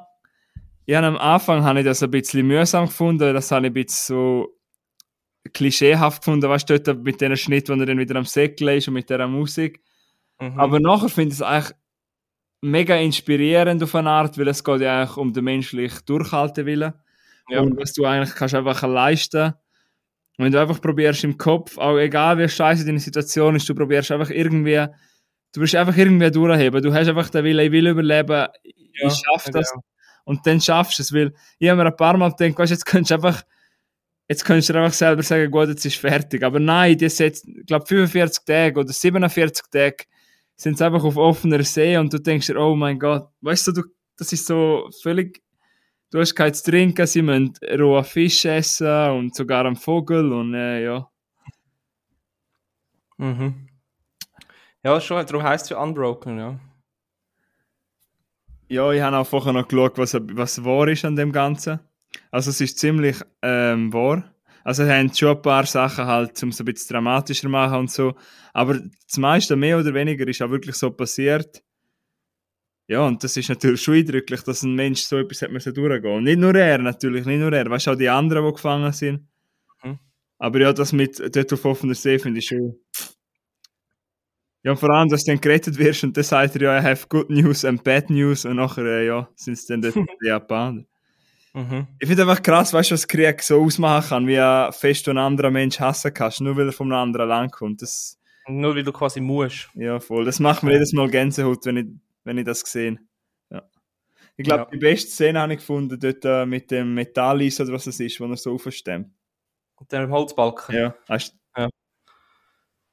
[0.86, 3.74] ich habe am Anfang habe ich das ein bisschen mühsam gefunden, das habe ich ein
[3.74, 4.58] bisschen so
[5.52, 8.88] klischeehaft gefunden, weißt du, dort mit dem Schnitt, wo er dann wieder am Säckel ist
[8.88, 9.82] und mit der Musik.
[10.40, 10.58] Mhm.
[10.58, 11.76] Aber nachher finde ich es eigentlich
[12.62, 16.94] mega inspirierend auf eine Art, weil es geht ja eigentlich um den menschlichen Durchhaltewillen.
[17.50, 17.60] ja.
[17.60, 19.54] Und was du eigentlich kannst einfach leisten.
[20.38, 23.74] Und wenn du einfach probierst im Kopf, auch egal wie scheiße deine Situation ist, du
[23.74, 24.86] probierst einfach irgendwie,
[25.52, 26.80] du willst einfach irgendwie durchheben.
[26.82, 29.70] Du hast einfach den Willen, ich will überleben, ich Ja, schaff das.
[29.70, 29.82] genau.
[30.24, 32.86] Und dann schaffst du es, weil ich habe mir ein paar Mal gedacht, weißt, jetzt
[32.86, 33.42] könntest du einfach,
[34.28, 36.42] jetzt könntest du einfach selber sagen, gut, jetzt ist fertig.
[36.44, 40.04] Aber nein, das jetzt, ich glaube 45 Tage oder 47 Tage
[40.56, 43.72] sind sie einfach auf offener See und du denkst dir, oh mein Gott, weißt du,
[43.72, 43.82] du
[44.16, 45.42] das ist so völlig,
[46.10, 50.54] du hast kein zu trinken, sie müssen rohen Fisch essen und sogar einen Vogel und
[50.54, 51.10] äh, ja.
[53.18, 53.68] Mhm.
[54.84, 56.60] Ja, schon, darum heisst es ja Unbroken, ja.
[58.68, 61.80] Ja, ich habe auch vorher noch geschaut, was, was wahr ist an dem Ganzen.
[62.30, 64.24] Also es ist ziemlich ähm, wahr.
[64.62, 67.90] Also sie haben schon ein paar Sachen halt, um es ein bisschen dramatischer machen und
[67.90, 68.14] so.
[68.52, 71.62] Aber das meiste, mehr oder weniger, ist auch wirklich so passiert.
[72.88, 76.16] Ja, und das ist natürlich schon eindrücklich, dass ein Mensch so etwas hat müssen durchgehen.
[76.16, 77.68] Und nicht nur er, natürlich, nicht nur er.
[77.68, 79.28] Weißt du, auch die anderen, die gefangen sind.
[79.84, 79.98] Mhm.
[80.38, 82.76] Aber ja, das mit dort auf offener See finde ich schon.
[84.62, 87.06] Ja, vor allem, dass du dann gerettet wirst und dann sagt er ja, I have
[87.08, 90.84] good news and bad news und nachher, äh, ja, sind es dann dort die Japaner.
[91.52, 91.86] Mhm.
[91.98, 95.18] Ich finde einfach krass, weißt du, was Krieg so ausmachen kann, wie fest du einen
[95.18, 97.82] anderen Mensch hassen kannst, nur weil er von einem anderen Land kommt.
[97.82, 99.68] Das, nur weil du quasi musst.
[99.74, 100.24] Ja, voll.
[100.24, 101.86] Das macht mir jedes Mal Gänsehaut, wenn ich,
[102.28, 102.98] wenn ich das sehe.
[103.50, 103.62] Ja.
[104.36, 104.70] Ich glaube, ja.
[104.70, 108.20] die beste Szene habe ich gefunden, dort äh, mit dem Metallis oder was es ist,
[108.20, 109.10] wo er so aufstemmt.
[109.80, 110.74] Mit dem Holzbalken.
[110.74, 110.94] Ja,
[111.56, 111.68] ja.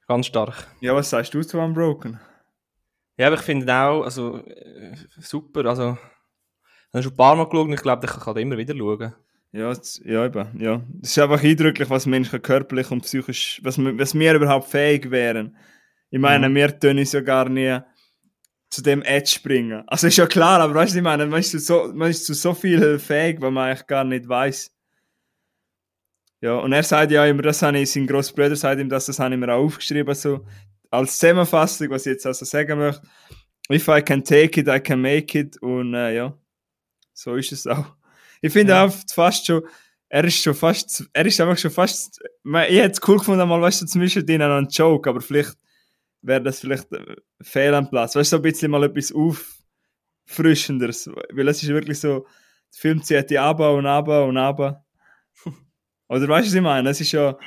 [0.08, 0.68] Ganz stark.
[0.80, 2.20] Ja, was sagst du zu Unbroken?
[3.18, 5.98] Ja, aber ich finde auch, also, äh, super, also,
[6.88, 9.14] ich habe schon ein paar Mal geschaut und ich glaube, ich kann immer wieder schauen.
[9.52, 10.82] Ja, ja, eben, ja.
[11.02, 15.58] Es ist einfach eindrücklich, was Menschen körperlich und psychisch, was, was wir überhaupt fähig wären.
[16.10, 16.56] Ich meine, mhm.
[16.56, 17.80] wir können uns ja gar nie
[18.76, 19.84] zu dem Edge springen.
[19.88, 22.26] Also ist ja klar, aber weißt du, ich meine, man ist, zu so, man ist
[22.26, 24.72] zu so viel fähig, was man eigentlich gar nicht weiß.
[26.42, 29.20] Ja, und er sagt ja immer, das habe ich, sein Großbruder sagt ihm das, das
[29.20, 30.46] habe ich mir auch aufgeschrieben, so
[30.92, 33.02] als Zusammenfassung, was ich jetzt also sagen möchte.
[33.72, 35.60] If I can take it, I can make it.
[35.62, 36.38] Und äh, ja,
[37.14, 37.96] so ist es auch.
[38.42, 38.86] Ich finde ja.
[38.86, 39.64] auch fast schon,
[40.10, 43.62] er ist schon fast, er ist einfach schon fast, ich hätte es cool gefunden, mal,
[43.62, 45.58] weißt du, zwischen denen noch ein Joke, aber vielleicht
[46.26, 48.16] wäre das vielleicht ein fehl am Platz.
[48.16, 53.04] Weißt du, so ein bisschen mal etwas auffrischenderes, weil es ist wirklich so, der Film
[53.04, 54.60] zieht die ab und ab und ab
[56.08, 56.90] oder weißt du, was ich meine?
[56.90, 57.38] Es ist ja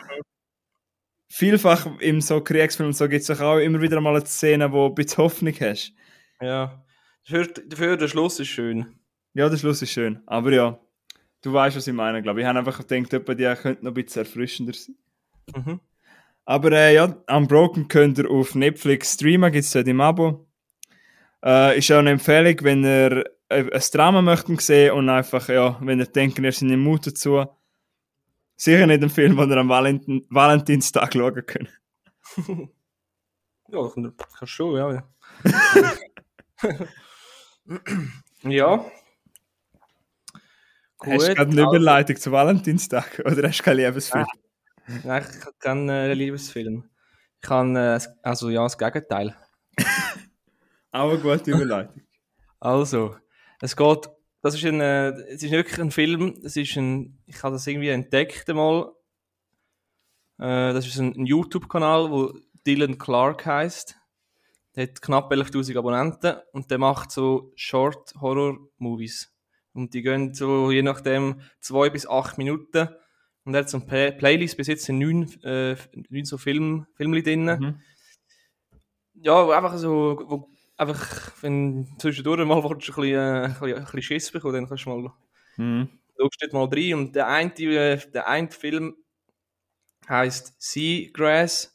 [1.28, 4.92] vielfach im so Kriegsfilm so gibt es auch immer wieder mal eine Szene, wo du
[4.92, 5.92] ein bisschen Hoffnung hast.
[6.40, 6.84] Ja,
[7.26, 8.98] dafür, dafür der Schluss ist schön.
[9.34, 10.22] Ja, der Schluss ist schön.
[10.26, 10.80] Aber ja,
[11.42, 12.44] du weißt, was ich meine, glaube ich.
[12.44, 14.96] Ich habe einfach gedacht, die könnte noch ein bisschen erfrischender sein.
[15.54, 15.80] Mhm.
[16.48, 20.48] Aber äh, ja, Unbroken könnt ihr auf Netflix streamen, gibt es dort im Abo.
[21.44, 25.78] Äh, ist auch eine Empfehlung, wenn ihr äh, ein Drama möchten sehen und einfach, ja,
[25.82, 27.44] wenn ihr denkt, ihr seid im Mut dazu,
[28.56, 31.68] Sicher nicht ein Film, den ihr am Valentin Valentinstag schauen könnt.
[33.68, 35.06] ja, kannst du schon, ja.
[38.48, 38.64] ja.
[40.96, 44.24] Gut, hast du gerade eine also, Überleitung zu Valentinstag oder hast du keinen Liebesfilm?
[45.04, 46.88] Nein, ich habe keinen äh, Liebesfilm.
[47.42, 49.36] Ich habe, äh, also ja, das Gegenteil.
[50.90, 52.02] Aber gute Überleitung.
[52.60, 53.16] Also,
[53.60, 54.08] es geht
[54.40, 57.66] das ist ein, äh, es ist wirklich ein Film, es ist ein, ich habe das
[57.66, 58.92] irgendwie entdeckt einmal.
[60.38, 62.32] Äh, das ist ein, ein YouTube-Kanal, wo
[62.66, 63.96] Dylan Clark heißt.
[64.76, 69.34] Der hat knapp 11.000 Abonnenten und der macht so Short Horror Movies.
[69.72, 72.88] Und die gehen so je nachdem zwei bis acht Minuten.
[73.48, 75.74] Und er hat so eine Play Playlist, bis jetzt sind neun, äh,
[76.10, 77.44] neun so Film, Filmli drin.
[77.44, 77.80] Mhm.
[79.14, 84.02] Ja, einfach so, wo einfach, wenn zwischendurch mal ein bisschen, äh, ein bisschen, ein bisschen
[84.02, 85.10] Schiss bekommen, dann kannst du mal,
[85.56, 85.88] mhm.
[86.18, 86.92] schaust mal rein.
[86.92, 88.96] Und der eine, äh, der eine Film
[90.06, 91.74] heisst Seagrass.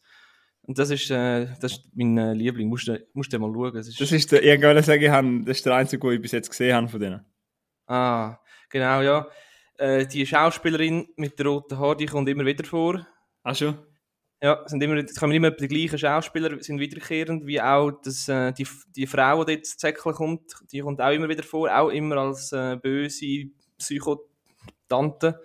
[0.62, 2.70] Und das ist, äh, das ist mein äh, Liebling.
[2.70, 3.74] Musst du musst mal schauen.
[3.74, 6.18] Das ist, das ist der, ich wollte sagen, ich habe, das ist der einzige, den
[6.18, 7.26] ich bis jetzt gesehen habe von denen.
[7.88, 8.38] Ah,
[8.70, 9.28] genau, ja.
[9.84, 13.06] Äh, die Schauspielerin mit der roten Haar, die kommt immer wieder vor.
[13.44, 13.78] Ach schon?
[14.42, 18.66] Ja, sind immer, kommen immer die gleichen Schauspieler, sind wiederkehrend, wie auch das, äh, die,
[18.96, 22.54] die Frau, die jetzt Zäckle kommt, die kommt auch immer wieder vor, auch immer als
[22.54, 25.42] äh, böse Psychotante.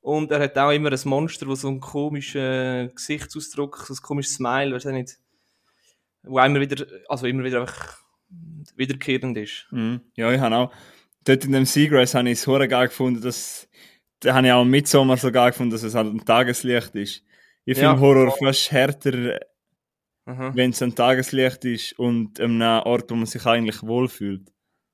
[0.00, 4.36] Und er hat auch immer ein Monster, das so einen komischen Gesichtsausdruck, so ein komisches
[4.36, 5.18] Smile, weiß ich nicht,
[6.22, 7.98] wo immer wieder, also immer wieder einfach
[8.76, 9.66] wiederkehrend ist.
[9.72, 10.00] Mhm.
[10.14, 10.72] Ja, ich habe auch,
[11.24, 13.68] dort in dem Seagrass habe ich es geil gefunden, dass,
[14.20, 17.24] da habe ich auch im Mitsommer so geil gefunden, dass es halt ein Tageslicht ist.
[17.64, 18.48] Ich finde ja, Horror voll.
[18.48, 19.40] fast härter,
[20.24, 20.52] mhm.
[20.54, 24.50] wenn es ein Tageslicht ist und an einem Ort, wo man sich eigentlich wohlfühlt.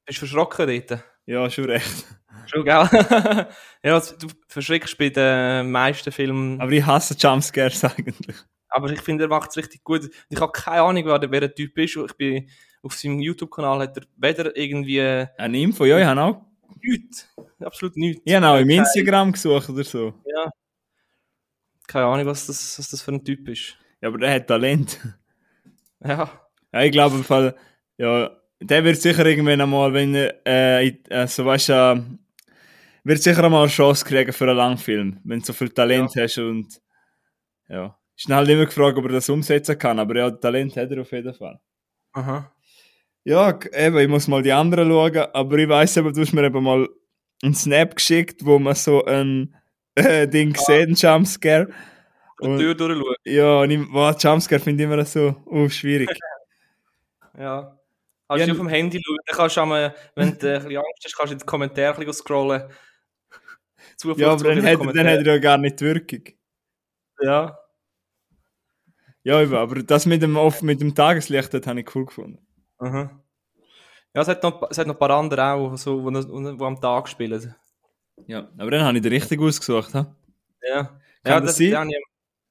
[0.06, 1.04] Bist du verschrocken dort?
[1.26, 2.06] Ja, schon recht.
[2.46, 2.88] Schon, gell?
[3.82, 6.60] ja, du verschreckst bei den meisten Filmen.
[6.60, 8.36] Aber ich hasse Jumpscares eigentlich.
[8.68, 10.10] Aber ich finde, er macht es richtig gut.
[10.28, 11.96] Ich habe keine Ahnung, wer der, Typ ist.
[11.96, 12.50] Ich bin
[12.84, 15.00] auf seinem YouTube-Kanal hat er weder irgendwie.
[15.00, 16.42] Eine Info, ja, ich habe auch.
[16.82, 17.28] Nichts.
[17.60, 18.22] Absolut nichts.
[18.24, 20.12] Ich habe auch im Instagram gesucht oder so.
[20.26, 20.50] Ja,
[21.86, 23.76] keine Ahnung, was das, was das für ein Typ ist.
[24.00, 24.98] Ja, aber der hat Talent.
[26.06, 26.30] Ja,
[26.70, 27.56] Ja, ich glaube im Fall,
[27.96, 32.02] ja, der wird sicher irgendwann einmal, wenn er, äh, äh, so weißt du, äh,
[33.04, 36.36] wird sicher einmal eine Chance kriegen für einen Langfilm, wenn du so viel Talent hast
[36.36, 36.78] und
[37.70, 37.98] ja.
[38.14, 41.00] Ist dann halt immer gefragt, ob er das umsetzen kann, aber ja, Talent hat er
[41.00, 41.58] auf jeden Fall.
[42.12, 42.52] Aha.
[43.24, 46.44] Ja, eben, ich muss mal die anderen schauen, aber ich weiss aber, du hast mir
[46.44, 46.86] eben mal
[47.42, 49.56] einen Snap geschickt, wo man so ein
[49.94, 51.68] äh, Ding gesehen, ein Jumpscare.
[52.42, 53.14] Die Tür durchschauen.
[53.24, 56.08] Ja, und ich, wow, Jumpscare finde ich immer so uh, schwierig.
[57.36, 57.76] Ja.
[58.28, 60.76] Kannst Ja, du auf dem Handy schauen, dann kannst du einmal, wenn du ein bisschen
[60.76, 62.62] Angst hast, kannst du in die Kommentare ein bisschen scrollen.
[63.96, 66.22] Zufall ja, aber dann den hat, dann hat er ja gar nicht die Wirkung.
[67.20, 67.58] Ja.
[69.24, 72.43] Ja, eben, aber das mit dem, oft mit dem Tageslicht, das habe ich cool gefunden.
[72.84, 73.20] Aha.
[74.14, 76.20] Ja, es hat, noch, es hat noch ein paar andere auch, so, die,
[76.56, 77.54] die, am Tag spielen.
[78.26, 79.92] Ja, aber dann habe ich den richtig ausgesucht.
[79.94, 80.14] Ha?
[80.62, 80.84] Ja.
[80.84, 81.90] Kann ja, das das, sein?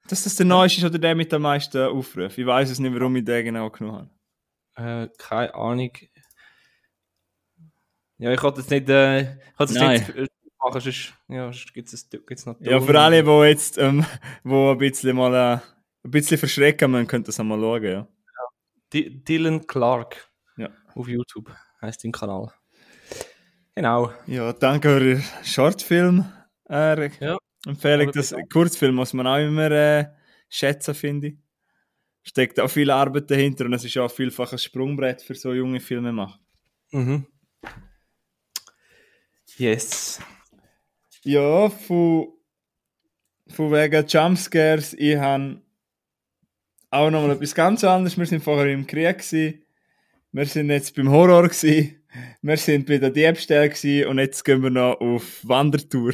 [0.08, 2.42] Dass das der neueste ist oder der mit den meisten Aufrufen.
[2.42, 4.10] Ich weiß es nicht, warum ich den genau genommen
[4.76, 5.04] habe.
[5.06, 5.92] Äh, keine Ahnung.
[8.18, 10.00] Ja, ich konnte jetzt nicht, äh, ich konnte Nein.
[10.00, 13.78] jetzt nicht machen, sonst, ja, sonst gibt es gibt's noch Ja, für alle, die jetzt
[13.78, 14.06] ähm,
[14.44, 15.60] wo ein bisschen mal äh,
[16.06, 17.84] ein bisschen verschrecken müssen, könnt ihr das einmal schauen.
[17.84, 18.08] Ja.
[18.94, 20.70] Di- Dylan Clark Ja.
[20.96, 21.50] auf YouTube
[21.82, 22.52] heißt dein Kanal.
[23.76, 24.12] Genau.
[24.28, 26.26] ja, danke für den Shortfilm.
[26.70, 27.38] Äh, Ja.
[27.66, 28.12] Empfehlung.
[28.12, 28.36] Das.
[28.52, 30.06] Kurzfilm muss man auch immer äh,
[30.50, 31.36] schätzen, finde ich.
[32.24, 35.80] Steckt auch viel Arbeit dahinter und es ist auch vielfach ein Sprungbrett für so junge
[35.80, 36.40] Filmemacher.
[36.92, 37.26] Mhm.
[39.58, 40.20] Yes.
[41.24, 42.34] Ja, von,
[43.48, 45.62] von wegen Jumpscares, ich habe
[46.94, 48.18] auch nochmal etwas ganz anderes.
[48.18, 49.64] Wir sind vorher im Krieg gewesen.
[50.32, 52.04] Wir sind jetzt beim Horror gewesen.
[52.42, 56.14] Wir sind bei der Diebstahl gewesen und jetzt gehen wir noch auf Wandertour.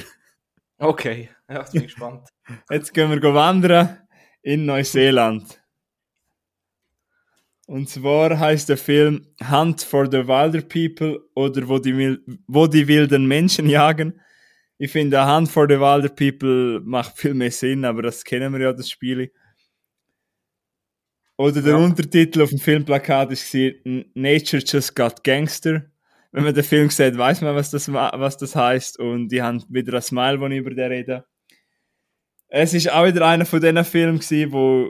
[0.77, 1.29] Okay.
[1.49, 2.29] Ja, jetzt bin ich gespannt.
[2.71, 3.97] Jetzt gehen wir wandern
[4.41, 5.61] in Neuseeland.
[7.67, 12.87] Und zwar heißt der Film Hunt for the Wilder People oder wo die, wo die
[12.87, 14.19] wilden Menschen jagen.
[14.77, 18.61] Ich finde, Hunt for the Wilder People macht viel mehr Sinn, aber das kennen wir
[18.61, 19.31] ja, das Spiel.
[21.39, 21.77] Oder der Ja.
[21.77, 25.85] Untertitel auf dem Filmplakat ist gewesen, Nature Just Got Gangster.
[26.33, 28.99] Wenn man den Film sieht, weiß man, was das, wa- was das heißt.
[28.99, 31.23] Und die haben wieder ein Smile, wenn ich über den rede.
[32.49, 34.89] Es ist auch wieder einer von diesen Filmen gewesen, wo,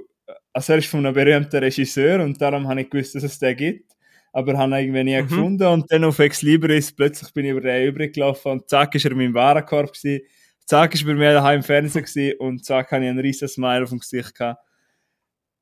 [0.53, 3.55] also er ist von einem berühmten Regisseur und darum habe ich gewusst, dass es den
[3.55, 3.91] gibt.
[4.31, 5.27] Aber habe ihn irgendwie nie Mhm.
[5.27, 8.93] gefunden und dann auf Ex Libris, plötzlich bin ich über den übrig gelaufen und zack
[8.95, 10.21] ist er in meinem Warenkorb gewesen.
[10.65, 13.83] Zack ist bei mir daheim im Fernsehen gewesen und zack habe ich einen riesen Smile
[13.83, 14.61] auf dem Gesicht gehabt.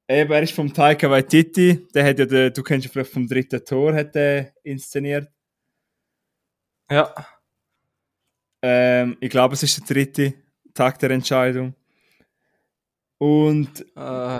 [0.10, 3.28] Eben, er ist vom Taika Waititi, der hat ja, den, du kennst ihn vielleicht vom
[3.28, 5.30] dritten Tor, hat der inszeniert.
[6.90, 7.14] Ja.
[8.62, 10.34] Ähm, ich glaube, es ist der dritte
[10.74, 11.76] Tag der Entscheidung.
[13.20, 14.40] Und Äh,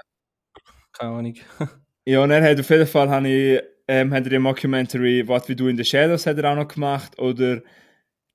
[0.94, 1.36] keine Ahnung.
[2.06, 5.50] Ja, und er hat auf jeden Fall habe ich, ähm, hat er die Mockumentary What
[5.50, 7.20] We Do in the Shadows hat er auch noch gemacht.
[7.20, 7.62] Oder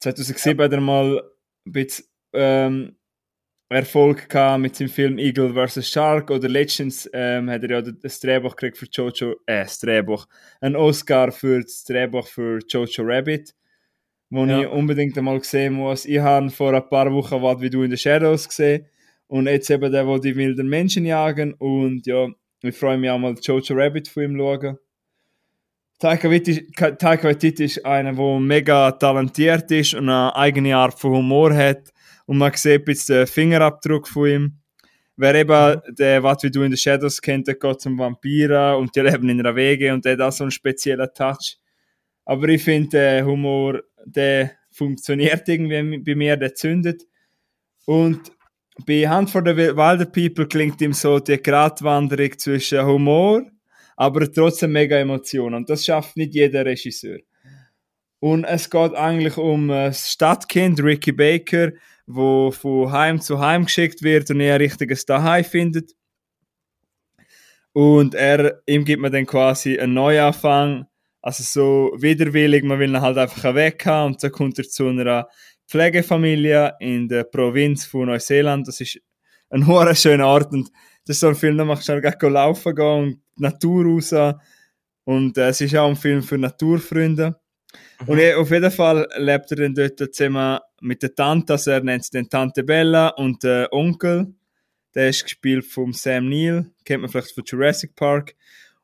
[0.00, 1.22] 2007 hat er mal
[1.66, 2.96] ein bisschen ähm,
[3.72, 5.88] Erfolg gehabt mit seinem Film Eagle vs.
[5.90, 6.30] Shark.
[6.30, 10.26] Oder letztens ähm, hat er ja das Drehbuch gekriegt für Jojo, äh, das Drehbuch,
[10.61, 13.54] ein Oscar für das Drehbuch für Jojo Rabbit,
[14.30, 14.61] wo Ja.
[14.61, 16.04] ich unbedingt einmal sehen muss.
[16.06, 18.87] Ich habe vor ein paar Wochen What We Do in the Shadows gesehen.
[19.26, 21.54] Und jetzt eben der, wo die wilden Menschen jagen.
[21.54, 22.28] Und ja,
[22.62, 24.78] ich freue mich auch mal Jojo Rabbit von ihm schauen.
[25.98, 31.92] Taika Waititi ist einer, der mega talentiert ist und eine eigene Art von Humor hat.
[32.32, 34.58] Und man sieht jetzt den Fingerabdruck von ihm.
[35.16, 38.96] Wer eben der What We Do in the Shadows kennt, der geht zum Vampiren und
[38.96, 41.58] die leben in einer Wege und der hat auch so einen speziellen Touch.
[42.24, 47.02] Aber ich finde, der Humor, der funktioniert irgendwie bei mir, der zündet.
[47.84, 48.32] Und
[48.86, 53.42] bei Hand for the Wilder People klingt ihm so die Gratwanderung zwischen Humor,
[53.94, 55.56] aber trotzdem mega Emotionen.
[55.56, 57.18] Und das schafft nicht jeder Regisseur.
[58.20, 61.72] Und es geht eigentlich um das Stadtkind Ricky Baker,
[62.06, 65.92] wo von Heim zu Heim geschickt wird und er ein richtiges Daheim findet.
[67.72, 70.86] Und er, ihm gibt man dann quasi einen Neuanfang,
[71.22, 74.88] also so widerwillig, man will ihn halt einfach weg haben und dann kommt er zu
[74.88, 75.28] einer
[75.68, 78.68] Pflegefamilie in der Provinz von Neuseeland.
[78.68, 79.00] Das ist
[79.48, 80.70] ein hoher schöner Ort und
[81.06, 83.84] das ist so ein Film, da machst du schnell gleich laufen gehen und die Natur
[83.84, 84.14] raus.
[85.04, 87.40] Und äh, es ist auch ein Film für Naturfreunde.
[88.06, 91.82] Und eh, auf jeden Fall lebt er dann dort zusammen mit der Tante, also er
[91.82, 94.34] nennt sie dann Tante Bella und der Onkel.
[94.94, 98.34] Der ist gespielt vom Sam Neill, kennt man vielleicht von Jurassic Park.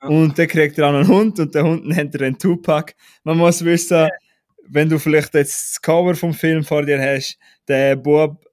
[0.03, 0.09] Ja.
[0.09, 2.95] Und dann kriegt er auch einen Hund und der Hund nennt er den Tupac.
[3.25, 4.09] Man muss wissen,
[4.67, 8.45] wenn du vielleicht jetzt das Cover vom Film vor dir hast, der Bub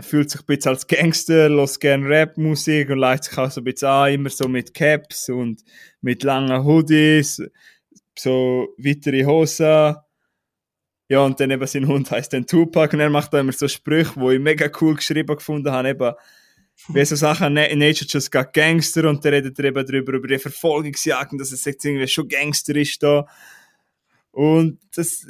[0.00, 3.64] fühlt sich ein bisschen als Gangster, lässt gerne Rap-Musik und leitet sich auch so ein
[3.64, 5.62] bisschen an, immer so mit Caps und
[6.00, 7.42] mit langen Hoodies,
[8.16, 9.96] so weitere Hosen.
[11.08, 13.66] Ja, und dann eben sein Hund heißt dann Tupac und er macht da immer so
[13.66, 16.12] Sprüche, wo ich mega cool geschrieben gefunden habe, eben
[16.88, 21.38] wie so Sachen, Nature Just got Gangster und der redet eben darüber, über die Verfolgungsjagden,
[21.38, 23.26] dass es jetzt irgendwie schon Gangster ist da.
[24.30, 25.26] Und das,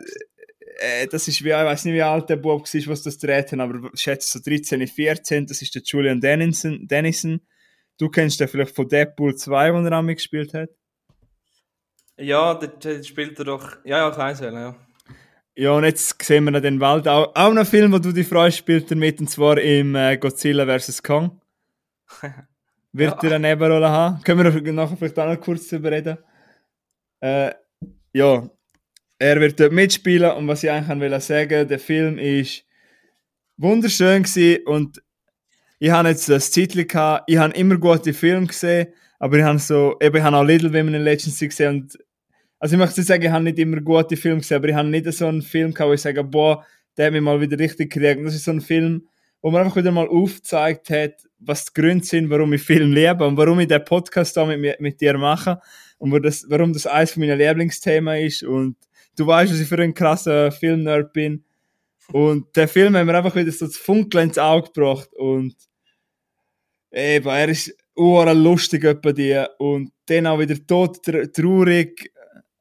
[0.78, 3.52] äh, das ist wie, ich weiß nicht, wie alt der Bob war, was das dreht
[3.54, 6.86] aber ich schätze so 13, 14, das ist der Julian Dennison.
[6.86, 7.40] Dennison.
[7.98, 10.70] Du kennst den vielleicht von Deadpool 2, wo er an mich gespielt hat?
[12.16, 14.88] Ja, der, spielt er doch, ja, ja, weiß ja.
[15.58, 17.08] Ja, und jetzt sehen wir noch den Wald.
[17.08, 20.16] Auch, auch noch Film, wo du dich freust, spielt er mit, und zwar im äh,
[20.16, 21.02] Godzilla vs.
[21.02, 21.40] Kong.
[22.92, 23.28] Wird ja.
[23.28, 24.22] er eine Nebenrolle haben?
[24.22, 26.18] Können wir nachher vielleicht auch noch kurz darüber reden?
[27.18, 27.50] Äh,
[28.12, 28.48] ja,
[29.18, 32.64] er wird dort mitspielen und was ich eigentlich will sagen, der Film ist
[33.56, 35.02] wunderschön gewesen und
[35.80, 39.58] ich habe jetzt das Titel gehabt, ich habe immer gute Filme gesehen, aber ich habe
[39.58, 41.98] so, eben, ich habe auch Little Women in Legends gesehen und
[42.58, 45.12] also ich möchte sagen, ich habe nicht immer gute Filme gesehen, aber ich habe nicht
[45.12, 46.64] so einen Film gehabt, wo ich sage, boah,
[46.96, 48.24] der hat mich mal wieder richtig gekriegt.
[48.24, 49.08] Das ist so ein Film,
[49.40, 53.26] wo man einfach wieder mal aufgezeigt hat, was die Gründe sind, warum ich Film liebe
[53.26, 55.60] und warum ich den Podcast da mit, mit dir mache
[55.98, 58.76] und warum das, warum das eines meiner Lieblingsthemen ist und
[59.16, 61.44] du weißt, was ich für ein krasser Filmnerd bin.
[62.12, 65.54] Und der Film hat mir einfach wieder so das Funkeln ins Auge gebracht und
[66.90, 72.12] eben, er ist lustig bei dir und dann auch wieder tot traurig.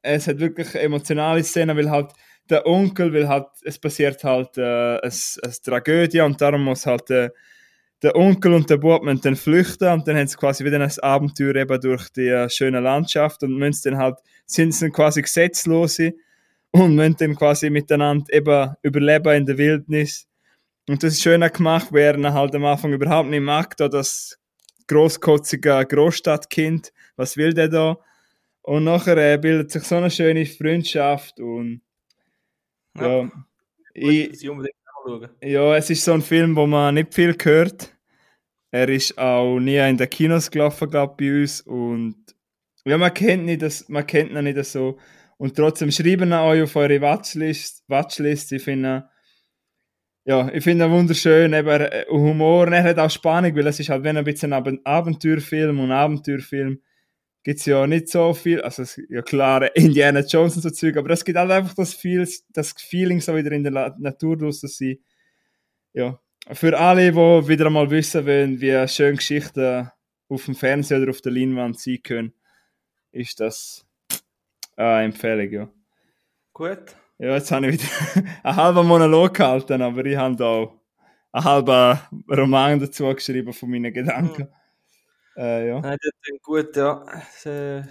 [0.08, 2.12] Es hat wirklich emotionale Szenen, weil halt
[2.48, 7.10] der Onkel, weil halt, es passiert halt äh, eine, eine Tragödie und darum muss halt
[7.10, 7.30] äh,
[8.02, 10.98] der Onkel und der Bub müssen dann flüchten und dann haben sie quasi wieder ein
[11.00, 16.14] Abenteuer eben durch die äh, schöne Landschaft und müssen dann halt, sind dann quasi gesetzlose
[16.70, 20.26] und müssen dann quasi miteinander eben überleben in der Wildnis.
[20.88, 24.38] Und das ist schöner gemacht, weil er halt am Anfang überhaupt nicht mag, da das
[24.86, 27.98] grosskotzige Großstadtkind, was will der da?
[28.68, 31.80] Und nachher äh, bildet sich so eine schöne Freundschaft und
[33.00, 33.30] ja, ja
[33.94, 34.42] ich,
[35.40, 37.96] ja, es ist so ein Film, wo man nicht viel hört.
[38.70, 42.16] Er ist auch nie in den Kinos gelaufen, glaube bei uns und
[42.84, 44.98] ja, man kennt, nicht das, man kennt ihn nicht so
[45.38, 47.84] und trotzdem schreiben euch auf eure Watchlist.
[47.88, 48.52] Watchlist.
[48.52, 49.08] Ich finde,
[50.26, 54.04] ja, ich finde wunderschön, eben äh, Humor, er hat auch Spannung, weil es ist halt,
[54.04, 56.82] wenn ein bisschen ein Abenteuerfilm und Abenteuerfilm
[57.48, 61.08] gibt es ja nicht so viel, also ja klar, Indiana Jones und so Zeug, aber
[61.08, 64.76] es gibt halt einfach das, Feel, das Feeling so wieder in der Natur los, dass
[64.76, 65.00] sie,
[65.94, 66.20] ja,
[66.52, 69.90] für alle, die wieder einmal wissen wollen, wie schön Geschichten
[70.28, 72.34] auf dem Fernseher oder auf der Leinwand sein können,
[73.12, 73.86] ist das
[74.76, 75.68] Ah, Empfehlung, ja.
[76.52, 76.96] Gut.
[77.18, 80.70] Ja, jetzt habe ich wieder einen halben Monolog gehalten, aber ich habe da
[81.32, 81.98] einen halben
[82.30, 84.42] Roman dazu geschrieben von meinen Gedanken.
[84.42, 84.54] Mhm.
[85.38, 85.80] Äh, ja.
[85.80, 87.04] Nein, das ist gut, ja.
[87.04, 87.82] Das, äh,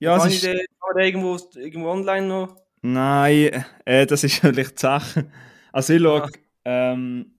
[0.00, 0.60] ja, kann ich den,
[0.98, 2.56] irgendwo, irgendwo online noch?
[2.82, 5.30] Nein, äh, das ist natürlich die Sache.
[5.72, 6.28] Also ich schaue,
[6.66, 7.38] ähm,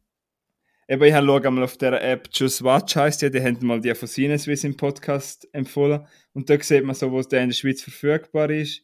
[0.87, 3.93] eben ich schaue einmal auf der App Just Watch heisst ja, die haben mal die
[3.93, 7.83] von Sinneswiss im Podcast empfohlen und da sieht man so, wo der in der Schweiz
[7.83, 8.83] verfügbar ist.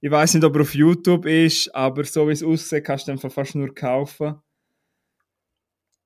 [0.00, 3.12] Ich weiß nicht, ob er auf YouTube ist, aber so wie es aussieht, kannst du
[3.14, 4.36] den fast nur kaufen.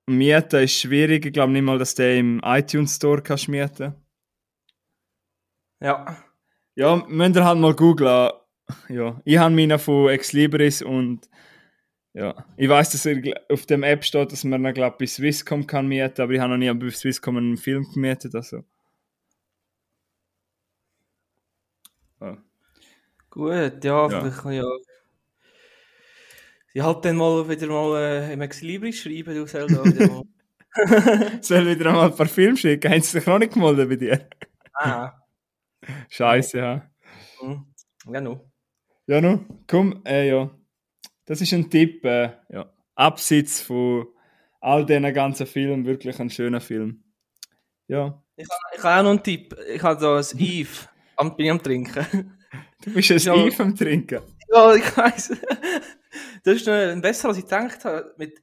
[0.08, 1.26] Mieten ist schwierig.
[1.26, 3.94] Ich glaube nicht mal, dass der im iTunes Store kannst mieten.
[5.80, 6.16] Ja.
[6.74, 8.30] Ja, müsst ihr halt mal googlen.
[8.88, 11.28] Ja, ich habe meinen von Ex Libris und
[12.12, 15.86] ja, ich weiß, dass er auf dem App steht, dass man glaube bei Swisscom kann
[15.86, 18.64] mieten, aber ich habe noch nie bei Swisscom einen Film gemietet, also.
[22.20, 22.38] Ja.
[23.30, 24.26] Gut, ja, ja.
[24.26, 24.64] ich kann ja.
[26.74, 30.24] Ich halt dann mal wieder mal äh, im Exilibri schreiben, du da wieder mal.
[31.40, 32.90] Soll wieder mal ein paar Filme schicken?
[32.90, 34.28] Haben sie sich noch nicht gemeldet bei dir?
[34.74, 35.12] Ah.
[36.08, 36.90] Scheiße, ja.
[37.42, 37.66] Mhm.
[38.12, 38.50] Ja, no.
[39.06, 39.44] Ja, no.
[39.66, 40.50] Komm, äh, ja.
[41.24, 42.72] Das ist ein Tipp, äh, ja.
[42.94, 44.06] Abseits von
[44.60, 47.04] all diesen ganzen Filmen, wirklich ein schöner Film.
[47.86, 48.22] Ja.
[48.36, 49.56] Ich habe, ich habe auch noch einen Tipp.
[49.68, 52.34] Ich habe so ein Eve am, bin am Trinken.
[52.82, 53.34] Du bist ein ja.
[53.34, 54.20] Eve am Trinken.
[54.50, 55.36] Ja, ich weiß.
[56.44, 58.14] Das ist ein besser, als ich gedacht habe.
[58.16, 58.40] Mit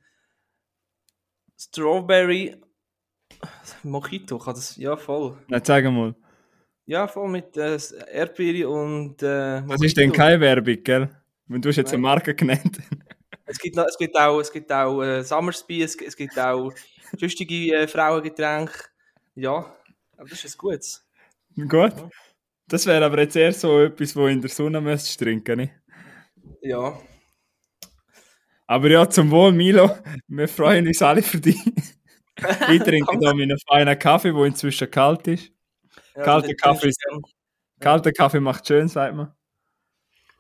[1.57, 2.61] Strawberry
[3.83, 4.37] Mojito.
[4.37, 5.37] Kann das, ja, voll.
[5.47, 6.15] Na, zeig mal.
[6.87, 7.77] Ja, voll mit äh,
[8.11, 9.21] Erdbeere und.
[9.23, 11.09] Äh, das ist denn keine Werbung, gell?
[11.47, 11.95] Wenn du hast jetzt Nein.
[11.95, 12.79] eine Marke genannt.
[13.45, 16.71] es, gibt noch, es gibt auch, es gibt auch äh, Summersby, es, es gibt auch
[17.17, 18.73] sonstige äh, Frauengetränke.
[19.35, 19.75] Ja,
[20.17, 21.07] aber das ist ein gutes.
[21.55, 21.73] Gut.
[21.73, 22.09] Ja.
[22.67, 25.73] Das wäre aber jetzt eher so etwas, wo in der Sonne müsstest trinken, nicht?
[26.61, 26.99] Ja.
[28.67, 29.91] Aber ja, zum Wohl, Milo.
[30.27, 31.59] Wir freuen uns alle für dich.
[32.69, 35.54] Ich trinke da meinen feinen Kaffee, der inzwischen kalt ist.
[36.15, 36.91] Ja, Kalter Kaffee.
[37.79, 39.33] Kalter Kaffee macht schön, sagt man.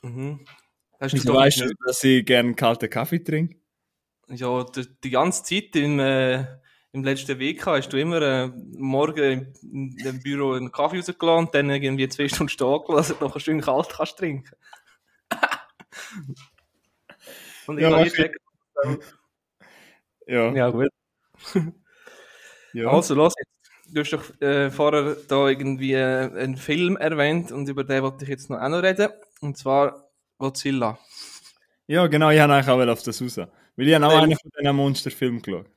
[0.01, 0.45] Mhm.
[0.99, 3.57] Hast du Wieso weißt du, nicht- dass ich gerne kalten Kaffee trinke?
[4.27, 6.45] Ja, die, die ganze Zeit im, äh,
[6.93, 11.53] im letzten Weg hast du immer äh, morgen im, im Büro einen Kaffee rausgelassen und
[11.53, 14.49] dann irgendwie zwei Stunden stehen gelassen, dass du noch schön kalt kannst trinken.
[17.67, 18.39] und ich Ja, nie gecheckt.
[20.27, 20.53] Ja.
[20.53, 20.89] Ja, gut.
[22.73, 22.87] ja.
[22.87, 23.51] Also, los jetzt.
[23.93, 28.23] Du hast doch äh, vorher da irgendwie äh, einen Film erwähnt und über den wollte
[28.25, 29.09] ich jetzt noch auch noch reden.
[29.41, 30.97] Und zwar Godzilla.
[31.87, 33.37] ja, genau, ich habe eigentlich auch auf das raus.
[33.37, 34.23] Weil ich habe auch Ähm.
[34.23, 35.67] einen von diesen Monsterfilmen geschaut.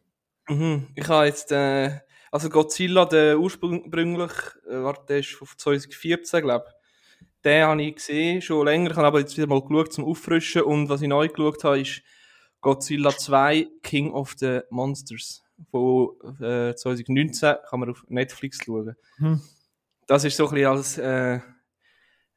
[0.49, 0.87] Mhm.
[0.95, 1.99] Ich habe jetzt, äh,
[2.33, 4.33] also Godzilla, der ursprünglich,
[4.69, 6.75] äh, warte, der ist von 2014, glaube ich.
[7.45, 8.91] Den habe ich gesehen, schon länger.
[8.91, 10.63] Ich habe aber jetzt wieder mal geschaut zum Auffrischen.
[10.63, 12.03] Und was ich neu geschaut habe, ist
[12.61, 15.43] Godzilla 2 King of the Monsters.
[15.71, 18.97] Von äh, 2019 kann man auf Netflix schauen.
[19.17, 19.41] Hm.
[20.07, 21.41] Das ist so ein bisschen als, äh,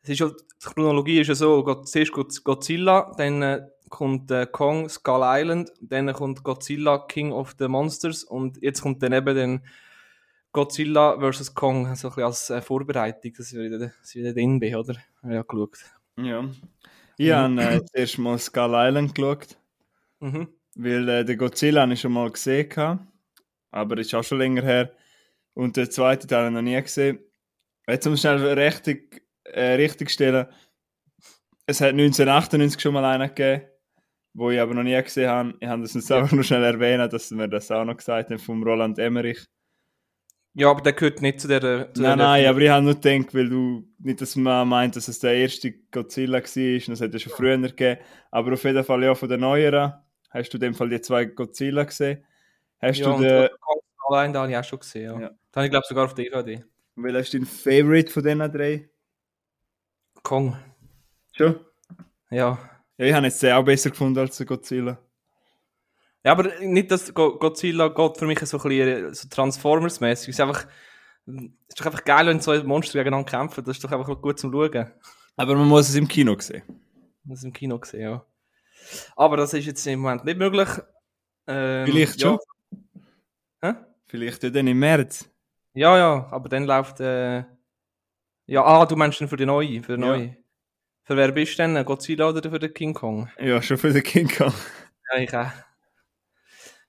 [0.01, 4.32] es ist ja, die Chronologie ist ja so, Go- zuerst Go- Godzilla, dann äh, kommt
[4.32, 9.13] äh, Kong, Skull Island, dann kommt Godzilla, King of the Monsters und jetzt kommt dann
[9.13, 9.61] eben dann
[10.53, 11.53] Godzilla vs.
[11.53, 14.76] Kong, so ein bisschen als äh, Vorbereitung, dass ich wieder, dass ich wieder drin bin,
[14.76, 14.95] oder?
[15.24, 15.78] Ja, geschaut.
[16.17, 16.43] Ja.
[17.17, 19.57] Ich habe äh, zuerst mal Skull Island geschaut,
[20.19, 20.47] Mhm.
[20.76, 23.05] weil äh, den Godzilla habe ich schon mal gesehen, gehabt,
[23.72, 24.91] aber ist auch schon länger her.
[25.53, 27.19] Und den zweiten Teil habe ich noch nie gesehen.
[27.88, 30.47] Jetzt um schnell richtig, äh, richtig stellen,
[31.65, 33.65] es hat 1998 schon mal einen gegeben,
[34.34, 35.53] wo ich aber noch nie gesehen habe.
[35.59, 38.39] Ich habe das jetzt einfach nur schnell erwähnen, dass wir das auch noch gesagt haben,
[38.39, 39.45] vom Roland Emmerich.
[40.53, 41.61] Ja, aber der gehört nicht zu der...
[41.93, 44.97] Zu Nein, der nein, aber ich habe nur gedacht, weil du nicht, dass man meint,
[44.97, 48.01] dass es der erste Godzilla war, und es hat ja schon früher gegeben.
[48.32, 49.93] Aber auf jeden Fall ja von den neueren.
[50.30, 52.26] Hast du in dem Fall die zwei Godzilla gesehen?
[52.82, 55.19] Hast ja, du den, Kong, Skull Island habe ich auch schon gesehen, ja.
[55.21, 55.29] Ja.
[55.29, 56.63] Den habe ich glaube sogar auf DVD.
[56.95, 58.89] welcher ist dein Favorite von diesen drei?
[60.23, 60.57] Kong,
[61.34, 61.59] Schon?
[62.29, 62.57] ja.
[62.97, 64.99] Ja, ich habe jetzt den auch besser gefunden als Godzilla.
[66.23, 70.29] Ja, aber nicht, dass Go- Godzilla geht für mich so ein bisschen so Transformers-mäßig.
[70.29, 70.67] Es ist einfach,
[71.25, 71.34] es
[71.69, 73.63] ist doch einfach geil, wenn zwei Monster gegeneinander kämpfen.
[73.63, 74.91] Das ist doch einfach gut zum Schauen.
[75.36, 76.61] Aber man muss es im Kino sehen.
[77.23, 78.25] Das ist im Kino gesehen, ja.
[79.15, 80.69] Aber das ist jetzt im Moment nicht möglich.
[81.47, 82.38] Ähm, Vielleicht ja.
[83.62, 83.74] Hä?
[84.07, 85.30] Vielleicht dann im März.
[85.74, 86.99] Ja, ja, aber dann läuft.
[86.99, 87.43] Äh,
[88.47, 89.82] ja, ah, du meinst dann für die neue.
[89.82, 90.36] Für die Ja.
[91.03, 91.86] Für wer bist du denn?
[91.86, 93.30] Godzilla oder für den King Kong?
[93.39, 94.53] Ja, schon für den King Kong.
[95.12, 95.51] Ja, ich auch.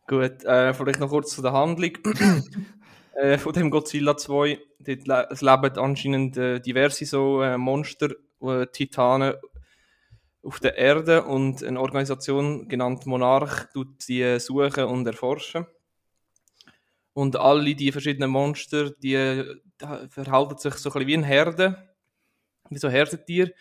[0.07, 1.97] Gut, äh, vielleicht noch kurz zu der Handlung
[3.14, 4.59] äh, von dem Godzilla 2.
[4.81, 8.11] Dort le es leben anscheinend äh, diverse so äh, Monster,
[8.43, 9.35] äh, Titanen
[10.43, 15.66] auf der Erde und eine Organisation genannt Monarch tut die äh, suchen und erforschen.
[17.15, 19.59] Und alle die verschiedenen Monster, die äh,
[20.09, 21.95] verhalten sich so ein bisschen wie ein Herde,
[22.71, 23.53] wie so Herdentier.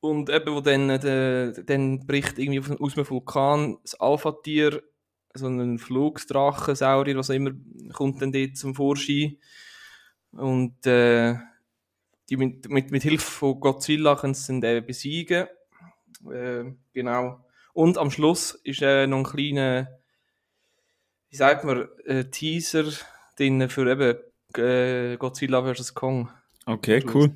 [0.00, 4.82] Und eben, wo dann, äh, dann bricht irgendwie aus einem Vulkan das Alpha-Tier,
[5.34, 7.52] so ein Flugsdrachensaurier, was auch immer,
[7.92, 9.38] kommt dann dort zum Vorschein.
[10.32, 11.36] Und äh,
[12.28, 15.46] die mit, mit, mit Hilfe von Godzilla können sie dann eben besiegen.
[16.30, 17.44] Äh, genau.
[17.72, 19.88] Und am Schluss ist äh, noch ein kleiner,
[21.32, 22.84] wie sagt man, äh, Teaser
[23.38, 24.18] drin für eben
[24.62, 25.94] äh, Godzilla vs.
[25.94, 26.28] Kong.
[26.66, 27.30] Okay, cool.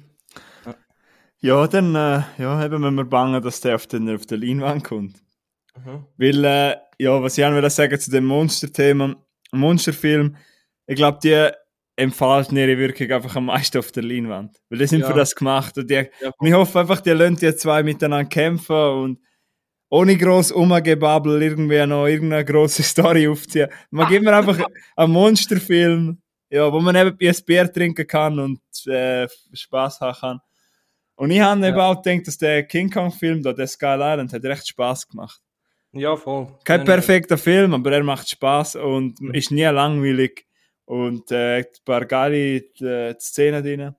[0.67, 0.75] Ja.
[1.41, 4.85] Ja, dann äh, ja, eben müssen wir bangen, dass der auf, den, auf der Leinwand
[4.85, 5.17] kommt.
[5.77, 6.05] Mhm.
[6.19, 9.17] Weil, äh, ja, was ich auch will sagen zu dem Monster-Thema,
[9.53, 10.37] Monsterfilm,
[10.87, 11.51] ich glaube, die
[11.97, 14.59] entfalten ihre Wirkung einfach am meisten auf der Leinwand.
[14.69, 15.07] Weil die sind Ja.
[15.11, 15.79] für das gemacht.
[15.79, 16.31] Und, die, Ja.
[16.37, 19.21] und ich hoffe einfach, die lassen die zwei miteinander kämpfen und
[19.89, 23.69] ohne gross Umgebabbel irgendwie noch irgendeine grosse Story aufziehen.
[23.91, 24.59] Man gibt mir einfach
[24.97, 26.19] einen Monsterfilm,
[26.51, 30.41] ja, wo man eben ein Bier trinken kann und äh, Spaß haben kann.
[31.17, 31.69] Und ich habe Ja.
[31.69, 35.41] eben auch gedacht, dass der King Kong-Film, der Sky Island, hat recht Spaß gemacht.
[35.93, 36.49] Ja, voll.
[36.65, 39.35] Kein Nein, perfekter Film, aber er macht Spaß und Mhm.
[39.35, 40.45] ist nie langweilig.
[40.85, 43.95] Und äh, ein paar geile äh, Szenen drin.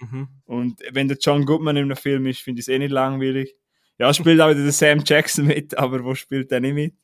[0.00, 0.28] Mhm.
[0.46, 3.54] Und wenn der John Goodman in einem Film ist, finde ich es eh nicht langweilig.
[4.02, 6.96] Ja, spielt auch wieder der Sam Jackson mit, aber wo spielt der nicht mit?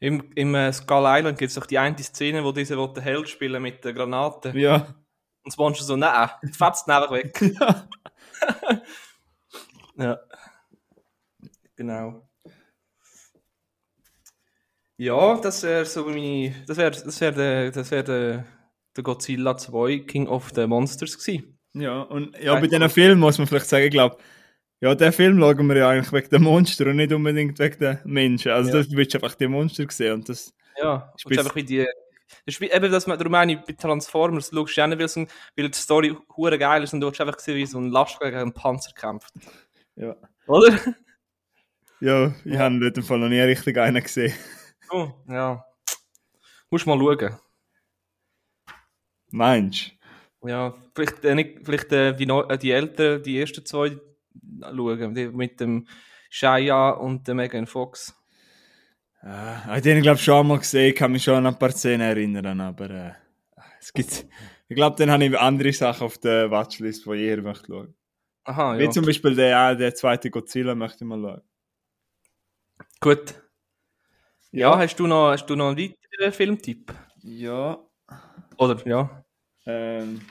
[0.00, 3.04] Im, im äh, Skull Island gibt es doch die eine Szene, wo diese will den
[3.04, 4.50] Held spielen mit der Granate.
[4.58, 4.78] Ja.
[4.78, 4.96] Und
[5.44, 7.40] das Monster so, nein, fetzt einfach weg.
[9.96, 10.18] ja.
[11.76, 12.28] Genau.
[14.96, 16.64] Ja, das wäre so meine.
[16.66, 18.44] Das wäre das wär der, das wär der,
[18.96, 21.60] der Godzilla 2 King of the Monsters gewesen.
[21.74, 24.16] Ja, und ja, bei diesen Filmen muss man vielleicht sagen, ich glaube,
[24.82, 28.00] ja, den Film schauen wir ja eigentlich wegen der Monster und nicht unbedingt wegen der
[28.04, 28.50] Menschen.
[28.50, 28.82] Also, Ja.
[28.82, 30.52] du willst einfach die Monster sehen und das.
[30.76, 31.86] Ja, und einfach wie die.
[32.44, 35.26] Das ist eben, dass man, darum meine ich, bei Transformers schaust du auch nicht, weil,
[35.56, 38.30] weil die Story hure geil ist und du willst einfach sehen, wie so ein Lastwagen
[38.32, 39.32] gegen einen Panzer kämpft.
[39.94, 40.16] Ja.
[40.46, 40.76] Oder?
[42.00, 44.34] Ja, ich habe in dem Fall noch nie richtig einen gesehen.
[44.90, 45.64] Oh, ja.
[46.70, 47.38] Musst mal schauen.
[49.30, 49.92] Meinst
[50.44, 53.96] Ja, vielleicht, äh, nicht, vielleicht äh, die, äh, die Älteren, die ersten zwei
[54.62, 55.86] schauen, mit dem
[56.30, 58.14] Shia und dem Megan Fox.
[59.22, 62.00] Äh, den ich glaube schon einmal gesehen, ich kann mich schon an ein paar Szenen
[62.00, 63.12] erinnern, aber äh,
[63.78, 64.26] es gibt.
[64.68, 67.94] Ich glaube, dann habe ich andere Sachen auf der Watchlist, die ich eher möchte schauen.
[68.44, 68.90] Aha, Wie ja.
[68.90, 71.42] zum Beispiel der, äh, der zweite Godzilla möchte ich mal schauen.
[73.00, 73.34] Gut.
[74.50, 76.92] Ja, hast du noch, hast du noch einen weiteren Filmtipp?
[77.22, 77.78] Ja.
[78.56, 79.24] Oder, ja.
[79.66, 80.22] Ähm.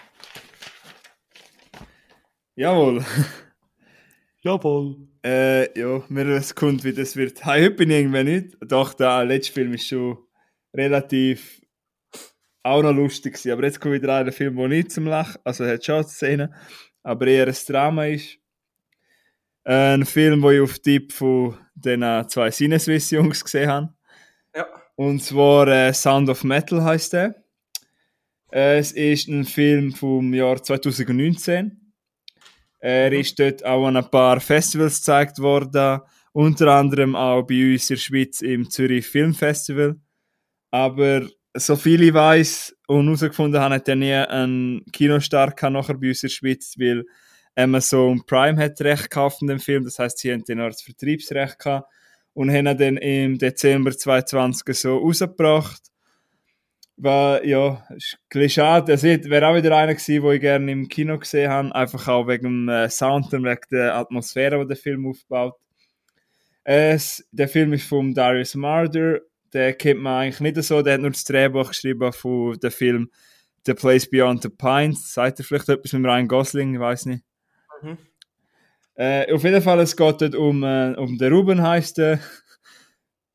[2.56, 3.06] Jawohl.
[4.44, 5.08] Jawohl.
[5.24, 7.46] Äh, ja, mir es kommt, wie das wird.
[7.46, 8.58] Hey, heute bin ich irgendwie nicht.
[8.62, 10.18] Doch, der letzte Film ist schon
[10.74, 11.62] relativ
[12.64, 13.52] auch noch lustig gewesen.
[13.52, 16.54] Aber jetzt kommt wieder einer Film, der nicht zum Lachen, also hat schon Szenen,
[17.04, 18.40] aber eher ein Drama ist.
[19.64, 23.94] Äh, ein Film, den ich auf Tipp von den äh, zwei Sinneswiss-Jungs gesehen habe.
[24.56, 24.66] Ja.
[24.96, 27.44] Und zwar äh, Sound of Metal heißt der.
[28.52, 31.81] Äh, es ist ein Film vom Jahr 2019.
[32.82, 36.02] Er ist dort auch an ein paar Festivals gezeigt worden,
[36.34, 39.98] unter anderem auch bei uns in der Schweiz im Zürich Film Festival.
[40.72, 45.98] Aber so viel ich weiß und herausgefunden habe, hat er nie einen Kinostart gehabt nachher
[45.98, 47.06] bei uns in der Schweiz, weil
[47.56, 49.84] Amazon Prime hat Recht gekauft an dem Film.
[49.84, 51.88] Das heißt, sie haben den als Vertriebsrecht gehabt
[52.34, 55.91] und haben ihn dann im Dezember 2020 so rausgebracht.
[56.98, 58.94] Weil, ja, ist ein schade.
[58.94, 61.74] Es wäre auch wieder einer gewesen, den ich gerne im Kino gesehen habe.
[61.74, 65.56] Einfach auch wegen dem äh, Sound und wegen der Atmosphäre, die der Film aufbaut.
[66.64, 69.22] Es, der Film ist von Darius Marder.
[69.54, 70.82] Den kennt man eigentlich nicht so.
[70.82, 73.10] Der hat nur das Drehbuch geschrieben von dem Film
[73.66, 75.14] The Place Beyond the Pines.
[75.14, 76.74] Sagt er vielleicht etwas mit Ryan Gosling?
[76.74, 77.24] Ich weiß nicht.
[77.82, 77.98] Mhm.
[78.96, 82.20] Äh, auf jeden Fall, es geht dort um, äh, um den Ruben, heißt er.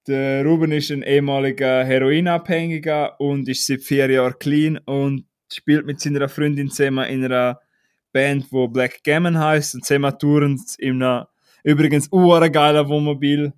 [0.07, 6.01] Der Ruben ist ein ehemaliger Heroinabhängiger und ist seit vier Jahren clean und spielt mit
[6.01, 7.61] seiner Freundin zusammen in einer
[8.13, 11.25] Band, wo Black Gammon heißt und zusammen touren in einem
[11.65, 13.53] übrigens uhr geiler Wohnmobil.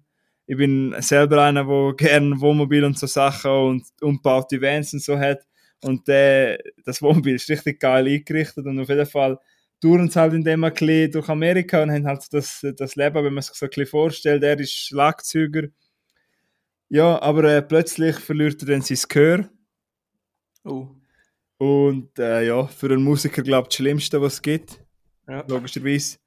[0.46, 5.18] Ich bin selber einer, der gerne Wohnmobil und so Sachen und umbaute Vans und so
[5.18, 5.40] hat.
[5.84, 9.38] Und der, das Wohnmobil ist richtig geil eingerichtet und auf jeden Fall
[9.82, 13.34] touren sie halt in dem ein durch Amerika und haben halt das, das Leben, wenn
[13.34, 15.68] man sich so ein bisschen vorstellt, er ist Schlagzeuger.
[16.90, 19.48] Ja, aber äh, plötzlich verliert er dann sein Gehör.
[20.64, 20.88] Oh.
[21.58, 24.80] Und äh, ja, für einen Musiker, glaube ich, das Schlimmste, was es gibt,
[25.28, 25.44] Ja.
[25.48, 26.18] logischerweise.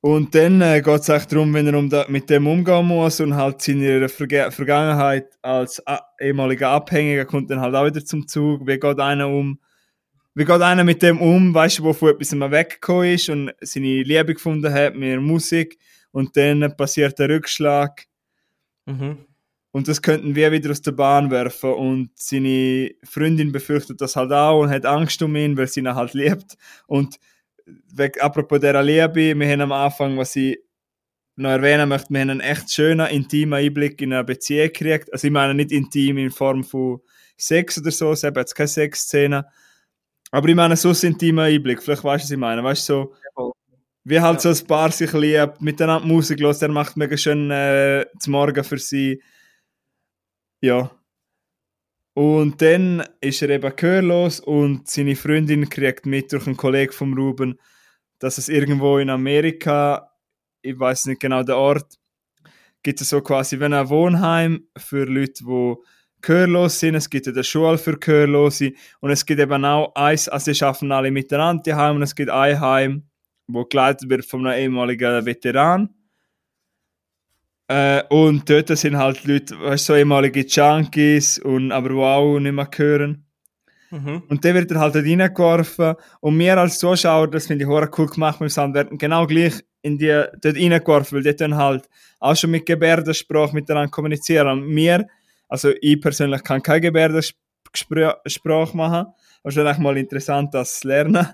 [0.00, 3.20] Und dann äh, geht es auch darum, wenn er um da, mit dem umgehen muss
[3.20, 8.26] und halt seine Verge Vergangenheit als a- ehemaliger Abhängiger kommt dann halt auch wieder zum
[8.26, 8.66] Zug.
[8.66, 9.60] Wie geht einer um?
[10.34, 13.52] Wie geht einer mit dem um, weißt du, wo von etwas mal weggekommen ist und
[13.60, 15.78] seine Liebe gefunden hat mit der Musik
[16.10, 18.06] und dann passiert der Rückschlag
[18.86, 19.18] Mhm.
[19.72, 24.32] Und das könnten wir wieder aus der Bahn werfen und seine Freundin befürchtet das halt
[24.32, 26.56] auch und hat Angst um ihn, weil sie ihn halt liebt
[26.86, 27.16] und
[27.94, 30.58] weg, apropos dieser Liebe, wir haben am Anfang, was ich
[31.36, 35.12] noch erwähnen möchte, wir haben einen echt schönen, intimen Einblick in eine Beziehung gekriegt.
[35.12, 37.00] Also ich meine nicht intim in Form von
[37.38, 39.46] Sex oder so, es hat jetzt keine Sexszene.
[40.30, 42.62] Aber ich meine so einen intimen Einblick, vielleicht weißt du, was ich meine.
[42.62, 43.52] Weißt du, so,
[44.04, 44.52] wie halt Ja.
[44.54, 48.64] so ein Paar sich liebt, miteinander Musik los, der macht mega schön äh, zum Morgen
[48.64, 49.22] für sie.
[50.62, 50.90] Ja.
[52.14, 57.14] Und dann ist er eben gehörlos und seine Freundin kriegt mit durch einen Kollegen vom
[57.14, 57.58] Ruben,
[58.18, 60.10] dass es irgendwo in Amerika,
[60.60, 61.98] ich weiß nicht genau den Ort,
[62.82, 65.74] gibt es so quasi wie ein Wohnheim für Leute, die
[66.20, 66.94] gehörlos sind.
[66.94, 70.92] Es gibt eine Schule für Gehörlose und es gibt eben auch eins, also sie arbeiten
[70.92, 73.04] alle miteinander die Heim und es gibt ein Heim,
[73.48, 75.88] wo geleitet wird von einem ehemaligen Veteran.
[77.68, 82.68] Äh, und dort sind halt Leute, weißt, so ehemalige Junkies, und, aber auch nicht mehr
[82.74, 83.24] hören.
[83.90, 84.22] Mhm.
[84.28, 85.94] Und der wird dann halt dort reingeworfen.
[86.20, 89.26] Und wir als Zuschauer, das finde ich hure cool gemacht mit dem Sound, werden genau
[89.26, 91.88] gleich in die, dort reingeworfen, weil die dann halt
[92.18, 94.48] auch schon mit Gebärdensprache miteinander kommunizieren.
[94.48, 95.06] Und wir,
[95.48, 99.06] also ich persönlich kann keine Gebärdensprache machen.
[99.42, 101.26] Aber es ist eigentlich mal interessant, das zu lernen.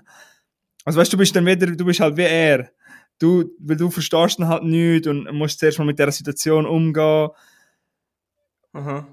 [0.83, 2.71] Also weißt du, du bist dann wieder, du bist halt wie er.
[3.19, 7.29] Du, weil du verstehst dann halt nichts und musst zuerst mal mit der Situation umgehen.
[8.73, 9.07] Aha.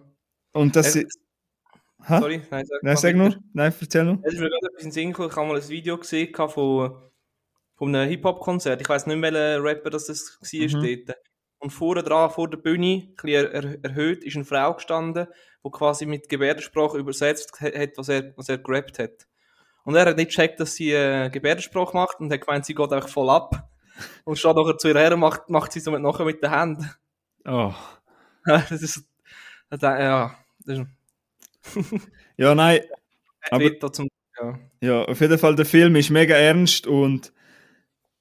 [0.52, 0.96] Und das...
[0.96, 1.20] Äh, ist-
[2.09, 2.18] Hä?
[2.20, 3.36] Sorry, nein, sag, Nein, sag nur.
[3.52, 4.20] Nein, erzähl nur.
[4.22, 5.28] Es ist mir gerade etwas in den Sinn gekommen.
[5.30, 6.94] Ich habe mal ein Video gesehen von,
[7.74, 8.80] von einem Hip-Hop-Konzert.
[8.80, 11.04] Ich weiß nicht mehr, welcher Rapper das, das war Mhm.
[11.07, 11.18] dort.
[11.59, 15.26] Und vorne dran, vor der Bühne, ein bisschen er, erhöht, ist eine Frau gestanden,
[15.64, 19.26] die quasi mit Gebärdensprache übersetzt hat, was er, was er gerappt hat.
[19.82, 22.92] Und er hat nicht gecheckt, dass sie äh, Gebärdensprache macht und hat gemeint, sie geht
[22.92, 23.68] einfach voll ab.
[24.24, 26.51] Und steht nachher zu ihr her und macht, macht sie so mit, nachher mit den
[26.51, 26.90] Händen.
[27.47, 27.72] Oh.
[28.44, 29.05] das ist,
[29.70, 32.01] das, ja, das ist,
[32.36, 32.80] Ja, nein,
[33.51, 34.09] aber- zum,
[34.40, 34.59] ja.
[34.80, 37.32] ja, auf jeden Fall, der Film ist mega ernst und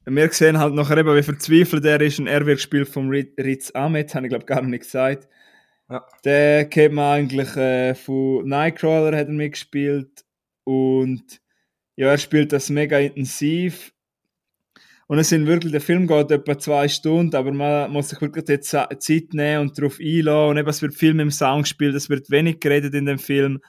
[0.05, 3.33] wir sehen halt nachher eben, wie verzweifelt er ist und er wird gespielt vom Ri-
[3.41, 5.27] Riz Ahmed, habe ich glaube gar nicht gesagt.
[5.89, 6.05] Ja.
[6.23, 10.23] Der kennt man eigentlich äh, von Nightcrawler, hat er mitgespielt
[10.63, 11.41] und
[11.95, 13.93] ja, er spielt das mega intensiv.
[15.07, 18.45] Und es sind wirklich, der Film geht etwa zwei Stunden, aber man muss sich wirklich
[18.45, 20.49] die Ze- Zeit nehmen und darauf einlassen.
[20.49, 23.19] Und eben, es wird viel mit dem Sound gespielt, es wird wenig geredet in dem
[23.19, 23.59] Film.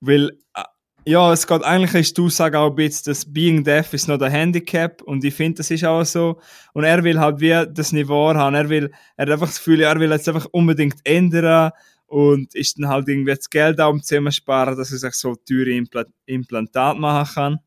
[0.00, 0.62] Weil, äh,
[1.06, 4.20] ja, es geht eigentlich, ist die Aussage auch ein bisschen, dass Being Deaf ist noch
[4.20, 6.38] ein Handicap und ich finde, das ist auch so.
[6.74, 8.54] Und er will halt wie das Niveau haben.
[8.56, 11.70] Er will, er hat einfach das Gefühl, er will jetzt einfach unbedingt ändern
[12.06, 15.34] und ist dann halt irgendwie das Geld auch um zusammen sparen, dass er sich so
[15.34, 17.58] teure Impla Implantate machen kann.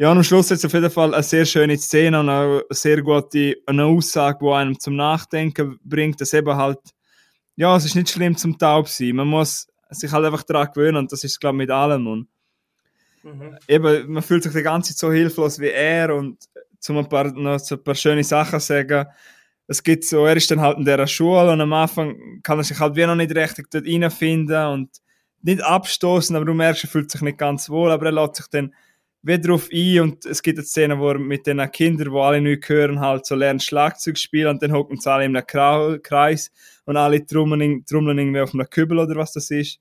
[0.00, 3.02] Ja, und am Schluss ist auf jeden Fall eine sehr schöne Szene und eine sehr
[3.02, 6.78] gute eine Aussage, die einem zum Nachdenken bringt, dass eben halt,
[7.54, 9.16] ja, es ist nicht schlimm zum Taub sein.
[9.16, 12.06] Man muss sich halt einfach daran gewöhnen und das ist, glaube ich, mit allem.
[12.06, 12.28] Und
[13.22, 13.58] Mhm.
[13.68, 16.38] eben, man fühlt sich die ganze Zeit so hilflos wie er und
[16.78, 19.06] zum ein paar, noch so ein paar schöne Sachen sagen.
[19.66, 22.64] Es gibt so, er ist dann halt in dieser Schule und am Anfang kann er
[22.64, 24.88] sich halt wie noch nicht richtig dort reinfinden und
[25.42, 28.46] nicht abstoßen, aber du merkst, er fühlt sich nicht ganz wohl, aber er lässt sich
[28.46, 28.74] dann
[29.22, 32.40] wie drauf ein und es gibt eine Szene, wo er mit den Kindern, wo alle
[32.40, 36.50] nicht hören, halt so lernen Schlagzeug spielen und dann hocken sie alle in einem Kreis
[36.86, 39.78] und alle trommeln, trommeln irgendwie auf einem Kübel oder was das ist.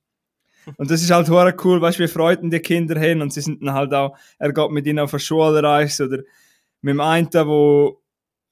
[0.77, 3.41] Und das ist halt hure cool, weißt du, wie Freuden die Kinder haben und sie
[3.41, 6.17] sind dann halt auch, er geht mit ihnen auf eine Schulreise oder
[6.81, 8.01] mit dem einen, wo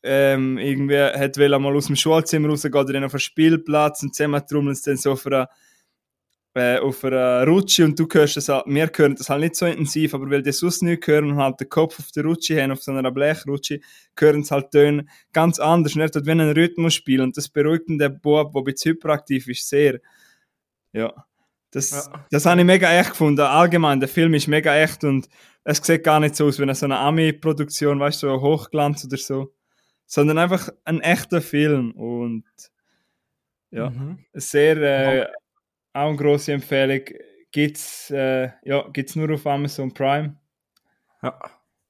[0.03, 4.03] ähm, irgendwie hat will mal aus dem Schulzimmer raus, geht er dann auf einen Spielplatz
[4.03, 5.49] und zusammen trommeln sie dann so auf einer,
[6.57, 9.65] äh, auf einer Rutsche und du hörst das halt, wir hören das halt nicht so
[9.65, 12.71] intensiv, aber weil die sonst nicht hören und halt den Kopf auf der Rutsche haben,
[12.71, 13.79] auf so einer Blechrutsche,
[14.19, 17.47] hören sie halt Töne ganz anders und er tut wie einen Rhythmus spielen und das
[17.49, 19.99] beruhigt den Bub, der ein bisschen hyperaktiv ist, sehr.
[20.93, 21.13] Ja.
[21.71, 22.25] Das, Ja.
[22.31, 23.41] das habe ich mega echt gefunden.
[23.41, 25.27] Allgemein, der Film ist mega echt und
[25.63, 29.03] es sieht gar nicht so aus wie eine so eine Ami-Produktion, weißt du, so Hochglanz
[29.05, 29.53] oder so.
[30.05, 32.45] Sondern einfach ein echter Film und
[33.71, 34.19] ja, Mhm.
[34.33, 35.27] sehr, äh,
[35.97, 37.01] auch eine grosse Empfehlung.
[37.51, 40.35] Gibt's, äh, ja, gibt's nur auf Amazon Prime
[41.23, 41.39] Ja.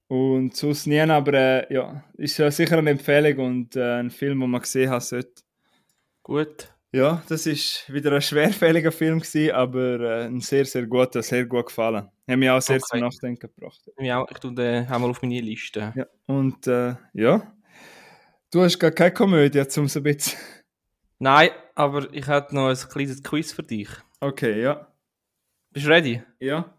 [0.08, 4.39] und sonst nie, aber äh, ja, ist ja sicher eine Empfehlung und äh, ein Film,
[4.39, 5.41] den man gesehen haben sollte.
[6.24, 6.74] Gut.
[6.93, 11.45] Ja, das ist wieder ein schwerfälliger Film gewesen, aber äh, ein sehr, sehr guter, sehr
[11.45, 12.08] gut gefallen.
[12.28, 12.86] Hat mich auch sehr Okay.
[12.89, 13.82] zum Nachdenken gebracht.
[13.99, 15.93] Ja, ich tue den auch mal auf meine Liste.
[15.95, 17.51] Ja, und äh, ja,
[18.51, 20.38] du hast gar keine Komödie, um so ein bisschen...
[21.20, 23.89] Nein, aber ich hätte noch ein kleines Quiz für dich.
[24.20, 24.88] Okay, ja.
[25.72, 26.24] Bist du ready?
[26.39, 26.74] Ja.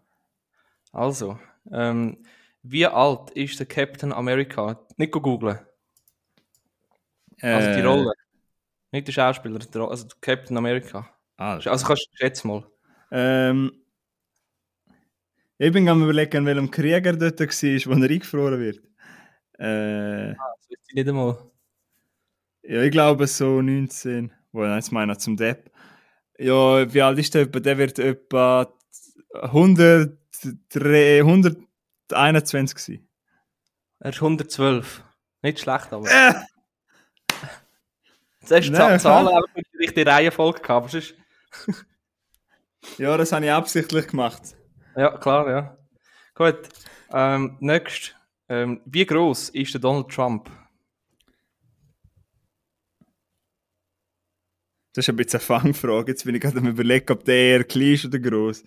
[0.91, 1.39] Also,
[1.71, 2.23] ähm,
[2.63, 4.85] wie alt ist der Captain America?
[4.97, 5.59] Nicht go googlen.
[7.41, 8.11] Also die Äh, Rolle.
[8.91, 11.09] Nicht der Schauspieler, der, also der Captain America.
[11.37, 11.71] Alter.
[11.71, 12.65] Also kannst du schätz mal.
[13.11, 13.71] Ähm,
[15.57, 18.77] ich bin am überlegen, welchem Krieger dort war, wo er eingefroren wird.
[19.59, 21.37] Äh, Das weiß ich nicht einmal.
[22.69, 24.31] Ja, ich glaube so 19.
[24.51, 25.71] Wo jetzt meine ich zum Depp.
[26.37, 27.45] Ja, wie alt ist der?
[27.45, 28.73] Der wird etwa
[29.33, 30.17] 100,
[32.11, 33.07] 121 sein.
[33.99, 35.03] Er ist 112.
[35.41, 36.07] Nicht schlecht, aber.
[36.09, 36.33] Äh,
[38.45, 40.89] Zuerst Nein, nee, Zahlen, aber nicht die richtige Reihenfolge gehabt.
[40.91, 41.13] sonst-
[42.97, 44.41] ja, das habe ich absichtlich gemacht.
[44.95, 45.77] Ja, klar, ja.
[46.33, 46.69] Gut.
[47.11, 48.15] Ähm, next.
[48.47, 50.49] Ähm, wie groß ist der Donald Trump?
[54.93, 56.11] Das ist ein bisschen eine Fangfrage.
[56.11, 58.63] Jetzt bin ich gerade am überlegen, ob der eher klein ist oder groß.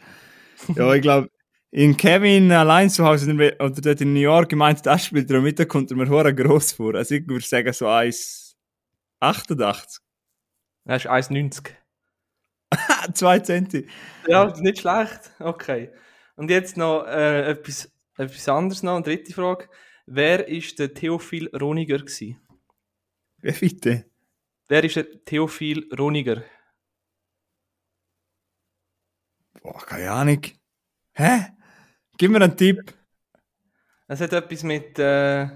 [0.77, 1.29] ja, ich glaube,
[1.73, 5.59] in Kevin allein zu Hause oder dort in New York gemeint, das spielt er mit,
[5.59, 6.95] da kommt er mir hure groß vor.
[6.95, 9.99] Also ich würde sagen so 1,88.
[10.85, 11.70] Er ist 1,90.
[12.70, 13.87] Ah, 2 Centi.
[14.29, 15.33] Ja, nicht schlecht.
[15.39, 15.91] Okay.
[16.37, 19.68] Und jetzt noch äh, etwas, etwas anderes noch, eine dritte Frage.
[20.07, 22.37] Wer ist der Theophil Roniger gsi?
[23.39, 24.12] Wie bitte?
[24.73, 26.43] Wer ist der Theophil Roniger?
[29.61, 30.41] Boah, keine Ahnung.
[31.12, 31.53] Hä?
[32.16, 32.95] Gib mir einen Tipp.
[34.09, 35.47] Es hat etwas mit, äh,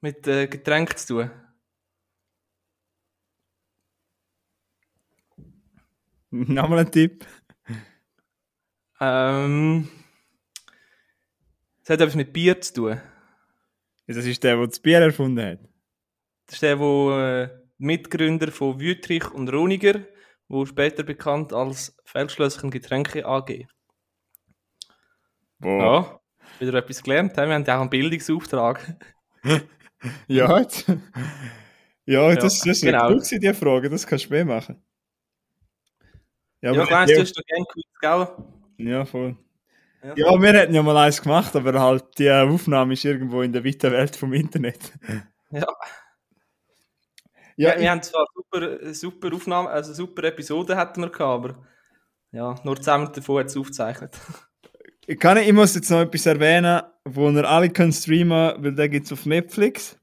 [0.00, 1.30] mit äh, Getränk zu tun.
[6.30, 7.26] Nochmal einen Tipp.
[9.02, 9.86] Ähm,
[11.82, 13.00] es hat etwas mit Bier zu tun.
[14.06, 15.58] Das ist der, der das Bier erfunden hat.
[16.46, 20.00] Das ist der, äh, Mitgründer von Wüttrich und Roniger,
[20.48, 23.66] wo später bekannt als Feldschlösschen Getränke AG.
[25.58, 25.80] Boah.
[25.80, 26.20] Ja,
[26.58, 27.36] wieder etwas gelernt.
[27.36, 28.96] Wir haben ja auch einen Bildungsauftrag.
[30.28, 30.86] Ja, jetzt.
[32.06, 33.12] ja, das, das ist genau.
[33.12, 34.82] gut, die Frage, das kannst du mehr machen.
[36.62, 38.28] Ja, aber ich weiss, du hast doch gerne Quiz, gell?
[38.78, 39.36] Ja, voll.
[40.02, 40.14] Ja.
[40.16, 43.62] Ja, wir hätten ja mal eins gemacht, aber halt die Aufnahme ist irgendwo in der
[43.62, 44.92] weiten Welt vom Internet.
[45.50, 45.66] Ja.
[47.60, 51.66] Ja, Ja, wir haben zwar super, super Aufnahmen, also super Episoden hätten wir gehabt, aber
[52.32, 54.16] ja, nur zusammen davon hat es aufgezeichnet.
[55.06, 58.88] ich, kann, ich muss jetzt noch etwas erwähnen, wo ihr alle könnt streamen, weil der
[58.88, 59.98] gibt es auf Netflix.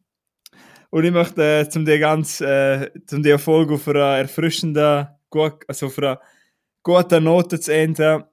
[0.91, 5.87] Und ich möchte äh, zum die ganz, äh, zum Erfolg auf einer erfrischenden, gut, also
[5.87, 6.21] auf einer
[6.83, 8.23] guten Note zu enden,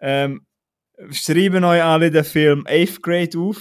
[0.00, 0.46] ähm,
[1.10, 3.60] schreiben euch alle den Film 8th Grade auf.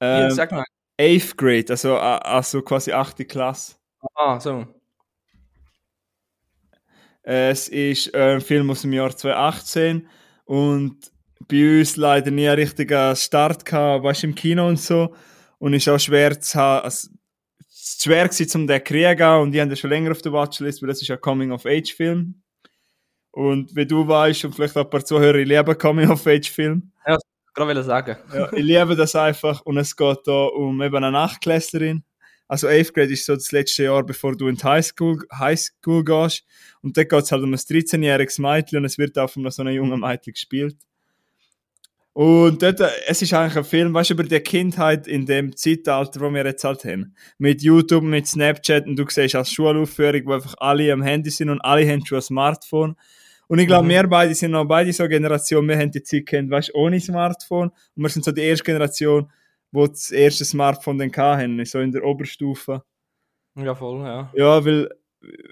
[0.00, 0.64] Ja, Ähm, sag mal.
[0.98, 3.28] 8th Grade, also, also quasi 8.
[3.28, 3.76] Klasse.
[4.14, 4.66] Ah, so.
[7.22, 10.08] Es ist ein Film aus dem Jahr 2018
[10.44, 11.10] und
[11.46, 15.14] bei uns leider nie einen richtigen Start gehabt, weißt, im Kino und so.
[15.58, 16.84] Und ist auch schwer zu haben.
[16.84, 17.08] Also,
[17.68, 20.82] schwer gewesen, um den zu kriegen und die haben den schon länger auf der Watchlist,
[20.82, 22.42] weil das ist ein Coming-of-Age-Film.
[23.30, 26.92] Und wie du weißt und vielleicht auch ein paar Zuhörer, ich liebe Coming-of-Age-Film.
[27.58, 28.16] Gerade sagen.
[28.32, 32.04] Ja, ich liebe das einfach und es geht da um eben eine Nachtklässlerin.
[32.46, 36.44] Also 8th Grade ist so das letzte Jahr, bevor du in die Highschool, Highschool gehst.
[36.80, 39.62] Und da geht es halt um ein 13-jähriges Mädchen und es wird auch von so
[39.62, 40.76] einer jungen Mädchen gespielt.
[42.14, 46.20] Und dort, es ist eigentlich ein Film, weißt du, über die Kindheit in dem Zeitalter,
[46.20, 47.14] wo wir jetzt halt haben.
[47.36, 51.50] Mit YouTube, mit Snapchat und du siehst als Schulaufführung, wo einfach alle am Handy sind
[51.50, 52.96] und alle haben schon ein Smartphone.
[53.48, 53.90] Und ich glaube, Mhm.
[53.90, 57.00] wir beide sind noch beide so Generation, wir haben die Zeit kennt, weißt du, ohne
[57.00, 57.68] Smartphone.
[57.68, 59.30] Und wir sind so die erste Generation,
[59.72, 62.82] wo das erste Smartphone dann hatten, so in der Oberstufe.
[63.56, 64.30] Ja, voll, ja.
[64.34, 64.88] Ja, weil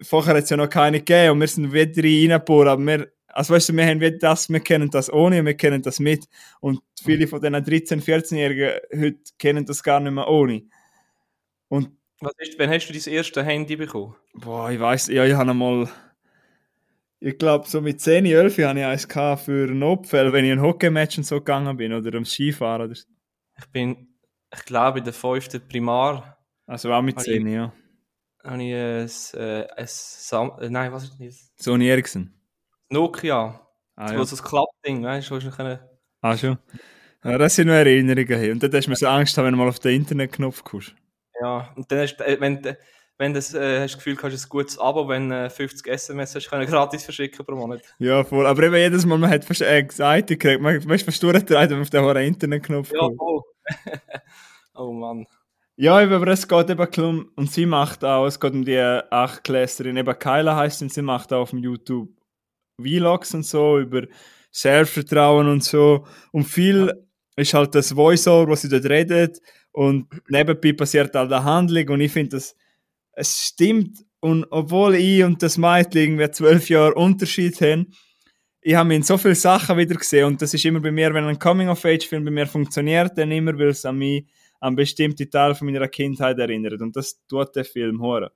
[0.02, 3.54] vorher hat es ja noch keine gegeben und wir sind wieder reingeboren, aber wir, also
[3.54, 6.26] weißt du, wir haben das, wir kennen das ohne und wir kennen das mit.
[6.60, 10.62] Und viele von diesen 13-, 14-Jährigen heute kennen das gar nicht mehr ohne.
[11.68, 11.90] Und
[12.20, 14.14] Was ist, wann hast du dein erste Handy bekommen?
[14.34, 15.88] Boah, ich weiß, ja, ich habe einmal,
[17.20, 19.06] ich glaube, so mit 10, 11 hatte ich eins
[19.44, 22.82] für Notfälle, wenn ich in ein Hockeymatch und so gegangen bin oder am Skifahren.
[22.86, 23.06] Oder so.
[23.58, 24.08] Ich bin,
[24.52, 27.72] ich glaube, in der fünften Primar Also auch mit Habe 10, ja.
[28.44, 31.52] habe ich ein, äh, ein Sam äh, nein, was ist das?
[31.64, 32.32] Sony Ericsson.
[32.90, 33.60] Nokia.
[33.96, 34.24] Ah, ja.
[34.24, 35.78] so ein Klappding, weißt du, wo du können...
[36.20, 36.58] ah schon.
[37.24, 38.38] Ja, das sind noch Erinnerungen.
[38.40, 38.52] hier.
[38.52, 40.94] Und dann hast du mir so Angst wenn du mal auf den Internetknopf kommst.
[41.40, 42.76] Ja, und dann hast du, äh, wenn, du-
[43.18, 45.86] wenn du das, äh, hast das Gefühl, du hast ein gutes Abo, wenn äh, 50
[45.86, 47.82] SMS hast, können gratis verschicken pro Monat.
[47.98, 48.46] Ja, voll.
[48.46, 51.82] Aber eben jedes Mal, man hat äh, gesagt, gekriegt, man weißt, fast durchgedreht, wenn man
[51.82, 53.42] auf den hohen Internetknopf Ja, voll.
[54.74, 55.26] oh Mann.
[55.78, 58.78] Ja, eben, aber es geht eben um, und sie macht auch, es geht um die
[58.78, 62.08] Achtklässlerin, eben Kyla heißt und sie macht auch auf dem YouTube
[62.80, 64.02] Vlogs und so, über
[64.50, 66.06] Selbstvertrauen und so.
[66.32, 66.92] Und viel
[67.36, 69.40] ist halt das Voiceover, was sie dort redet
[69.72, 72.56] und nebenbei passiert halt eine Handlung und ich finde, das
[73.16, 77.92] es stimmt und obwohl ich und das Mädchen irgendwie zwölf Jahre Unterschied haben,
[78.60, 81.12] ich habe mich in so viele Sachen wieder gesehen und das ist immer bei mir,
[81.14, 84.26] wenn ein Coming-of-Age-Film bei mir funktioniert, dann immer, weil es an mich
[84.60, 86.80] an bestimmte Teile von meiner Kindheit erinnert.
[86.80, 88.30] Und das tut der Film hören.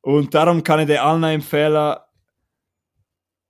[0.00, 1.96] Und darum kann ich den allen empfehlen.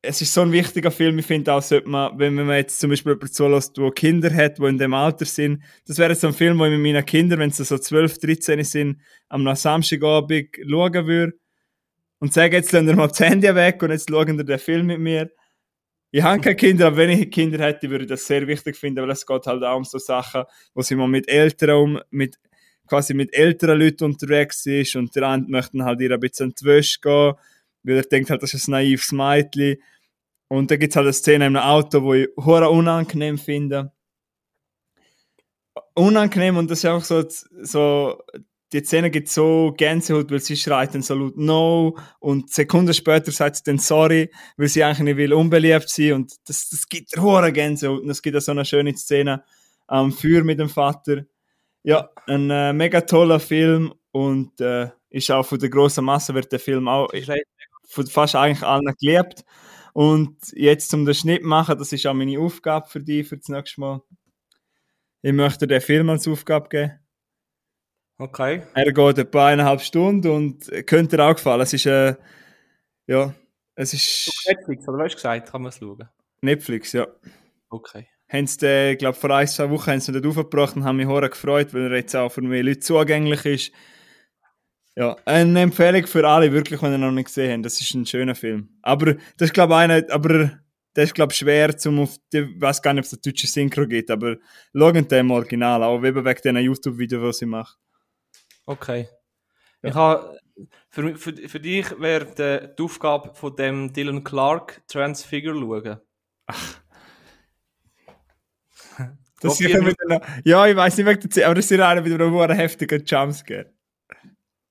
[0.07, 1.19] Es ist so ein wichtiger Film.
[1.19, 4.59] Ich finde auch, sollte man, wenn man jetzt zum Beispiel jemanden zulässt, der Kinder hat,
[4.59, 7.41] die in dem Alter sind, das wäre so ein Film, wo ich mit meinen Kindern,
[7.41, 11.33] wenn sie so 12, 13 sind, am Samstagabend schauen würde.
[12.19, 14.87] Und sage, jetzt lassen wir mal das Handy weg und jetzt schauen wir den Film
[14.87, 15.31] mit mir.
[16.11, 19.03] Ich habe keine Kinder, aber wenn ich Kinder hätte, würde ich das sehr wichtig finden,
[19.03, 22.39] weil es geht halt auch um so Sachen, wo sie mal mit Eltern um, mit,
[22.87, 26.55] quasi mit älteren Leuten unterwegs ist und der eine möchte halt ihr ein bisschen in
[26.59, 27.35] die Wäsche gehen,
[27.83, 29.77] weil er denkt halt, das ist ein naives Mädchen.
[30.49, 33.93] Und dann gibt es halt eine Szene in einem Auto, wo ich hure unangenehm finde.
[35.95, 37.25] Unangenehm und das ist auch so,
[37.63, 38.23] so
[38.73, 43.33] die Szene gibt so Gänsehaut, weil sie schreit dann so laut No und Sekunden später
[43.33, 47.17] sagt sie dann Sorry, weil sie eigentlich nicht will unbeliebt sein und das, das gibt
[47.17, 49.45] hohe Gänsehaut und es gibt auch so eine schöne Szene
[49.87, 51.25] am Feuer mit dem Vater.
[51.83, 56.51] Ja, ein äh, mega toller Film und äh, ist auch von der grossen Masse wird
[56.51, 57.09] der Film auch
[57.89, 59.45] von fast eigentlich allen geliebt.
[59.97, 63.49] Und jetzt zum den Schnitt machen, das ist auch meine Aufgabe für dich für das
[63.49, 64.03] nächste Mal.
[65.23, 67.01] Ich möchte den Film als Aufgabe geben.
[68.19, 68.65] Okay.
[68.75, 71.63] Er geht etwa eineinhalb Stunden und könnte dir auch gefallen.
[71.63, 72.15] Es ist, äh,
[73.07, 73.33] ja,
[73.75, 75.51] es ist Netflix, oder was hast du gesagt?
[75.51, 76.07] Kann man es schauen?
[76.43, 77.07] Netflix, ja.
[77.71, 78.07] Okay.
[78.29, 80.97] Haben sie den, ich glaube, vor ein, zwei Wochen haben sie dort aufgebracht und haben
[80.99, 83.73] mich hoch gefreut, weil er jetzt auch für mehr Leute zugänglich ist.
[84.99, 87.67] Ja, eine Empfehlung für alle, wirklich, wenn ihr noch nicht gesehen habt.
[87.67, 88.71] Das ist ein schöner Film.
[88.81, 90.59] Aber das ist, glaube ich, einer, aber
[90.95, 93.47] das ist, glaube ich, schwer zum auf, ich weiß gar nicht, ob es eine deutsche
[93.47, 94.37] Synchro gibt, aber
[94.75, 97.79] schauen den im Original, auch eben wegen diesen YouTube-Videos, die sie macht.
[98.65, 99.07] Okay.
[99.83, 99.89] Ja.
[99.91, 100.39] Ich habe,
[100.89, 106.01] für, für, für dich wäre die Aufgabe von dem Dylan Clark Transfigure schauen.
[109.43, 111.77] Das Auf sicher jeden- mit einer, ja, ich weiß nicht, wegen der aber das ist
[111.79, 113.71] ja einer mit einem hohen heftigen Jumpscare.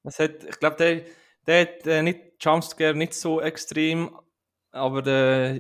[0.06, 1.02] Es hat, ich glaube, der,
[1.48, 4.18] der hat äh, nicht Jumpscare nicht so extrem,
[4.72, 5.60] aber der,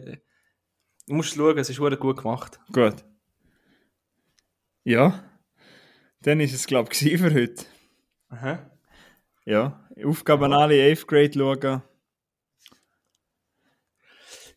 [1.07, 2.59] du musst schauen, es ist gut gemacht.
[2.71, 3.03] Gut.
[4.83, 5.23] Ja.
[6.21, 7.65] Dann ist es, glaube ich, für heute.
[8.29, 8.71] Aha.
[9.45, 9.87] Ja.
[10.03, 11.81] Aufgabe an alle 11 Grade schauen.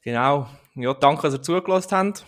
[0.02, 0.48] Genau.
[0.74, 2.26] Ja, danke, dass ihr zugelassen habt.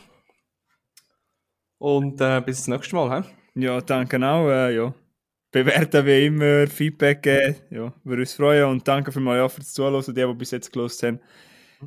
[1.79, 3.23] Und äh, bis zum nächsten Mal.
[3.23, 3.63] He?
[3.63, 4.49] Ja, danke auch.
[4.49, 4.95] Äh, ja.
[5.53, 7.57] Bewerten wie immer, Feedback geben.
[7.71, 8.67] Ja, würde uns freuen.
[8.67, 11.21] Und danke für mal fürs Zuhören, die, die bis jetzt gelost haben.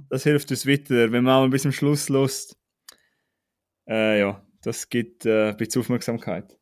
[0.09, 1.11] Das hilft uns weiter.
[1.11, 2.57] Wenn man auch bisschen am Schluss lost,
[3.88, 6.57] äh, ja, das gibt äh, ein bisschen Aufmerksamkeit.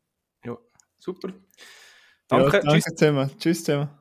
[0.45, 0.57] Ja,
[0.97, 1.29] super.
[1.29, 1.35] Ja,
[2.27, 2.61] Danke.
[2.63, 2.95] danke Tschüss.
[2.95, 3.31] zusammen.
[3.37, 4.00] Tschüss zusammen.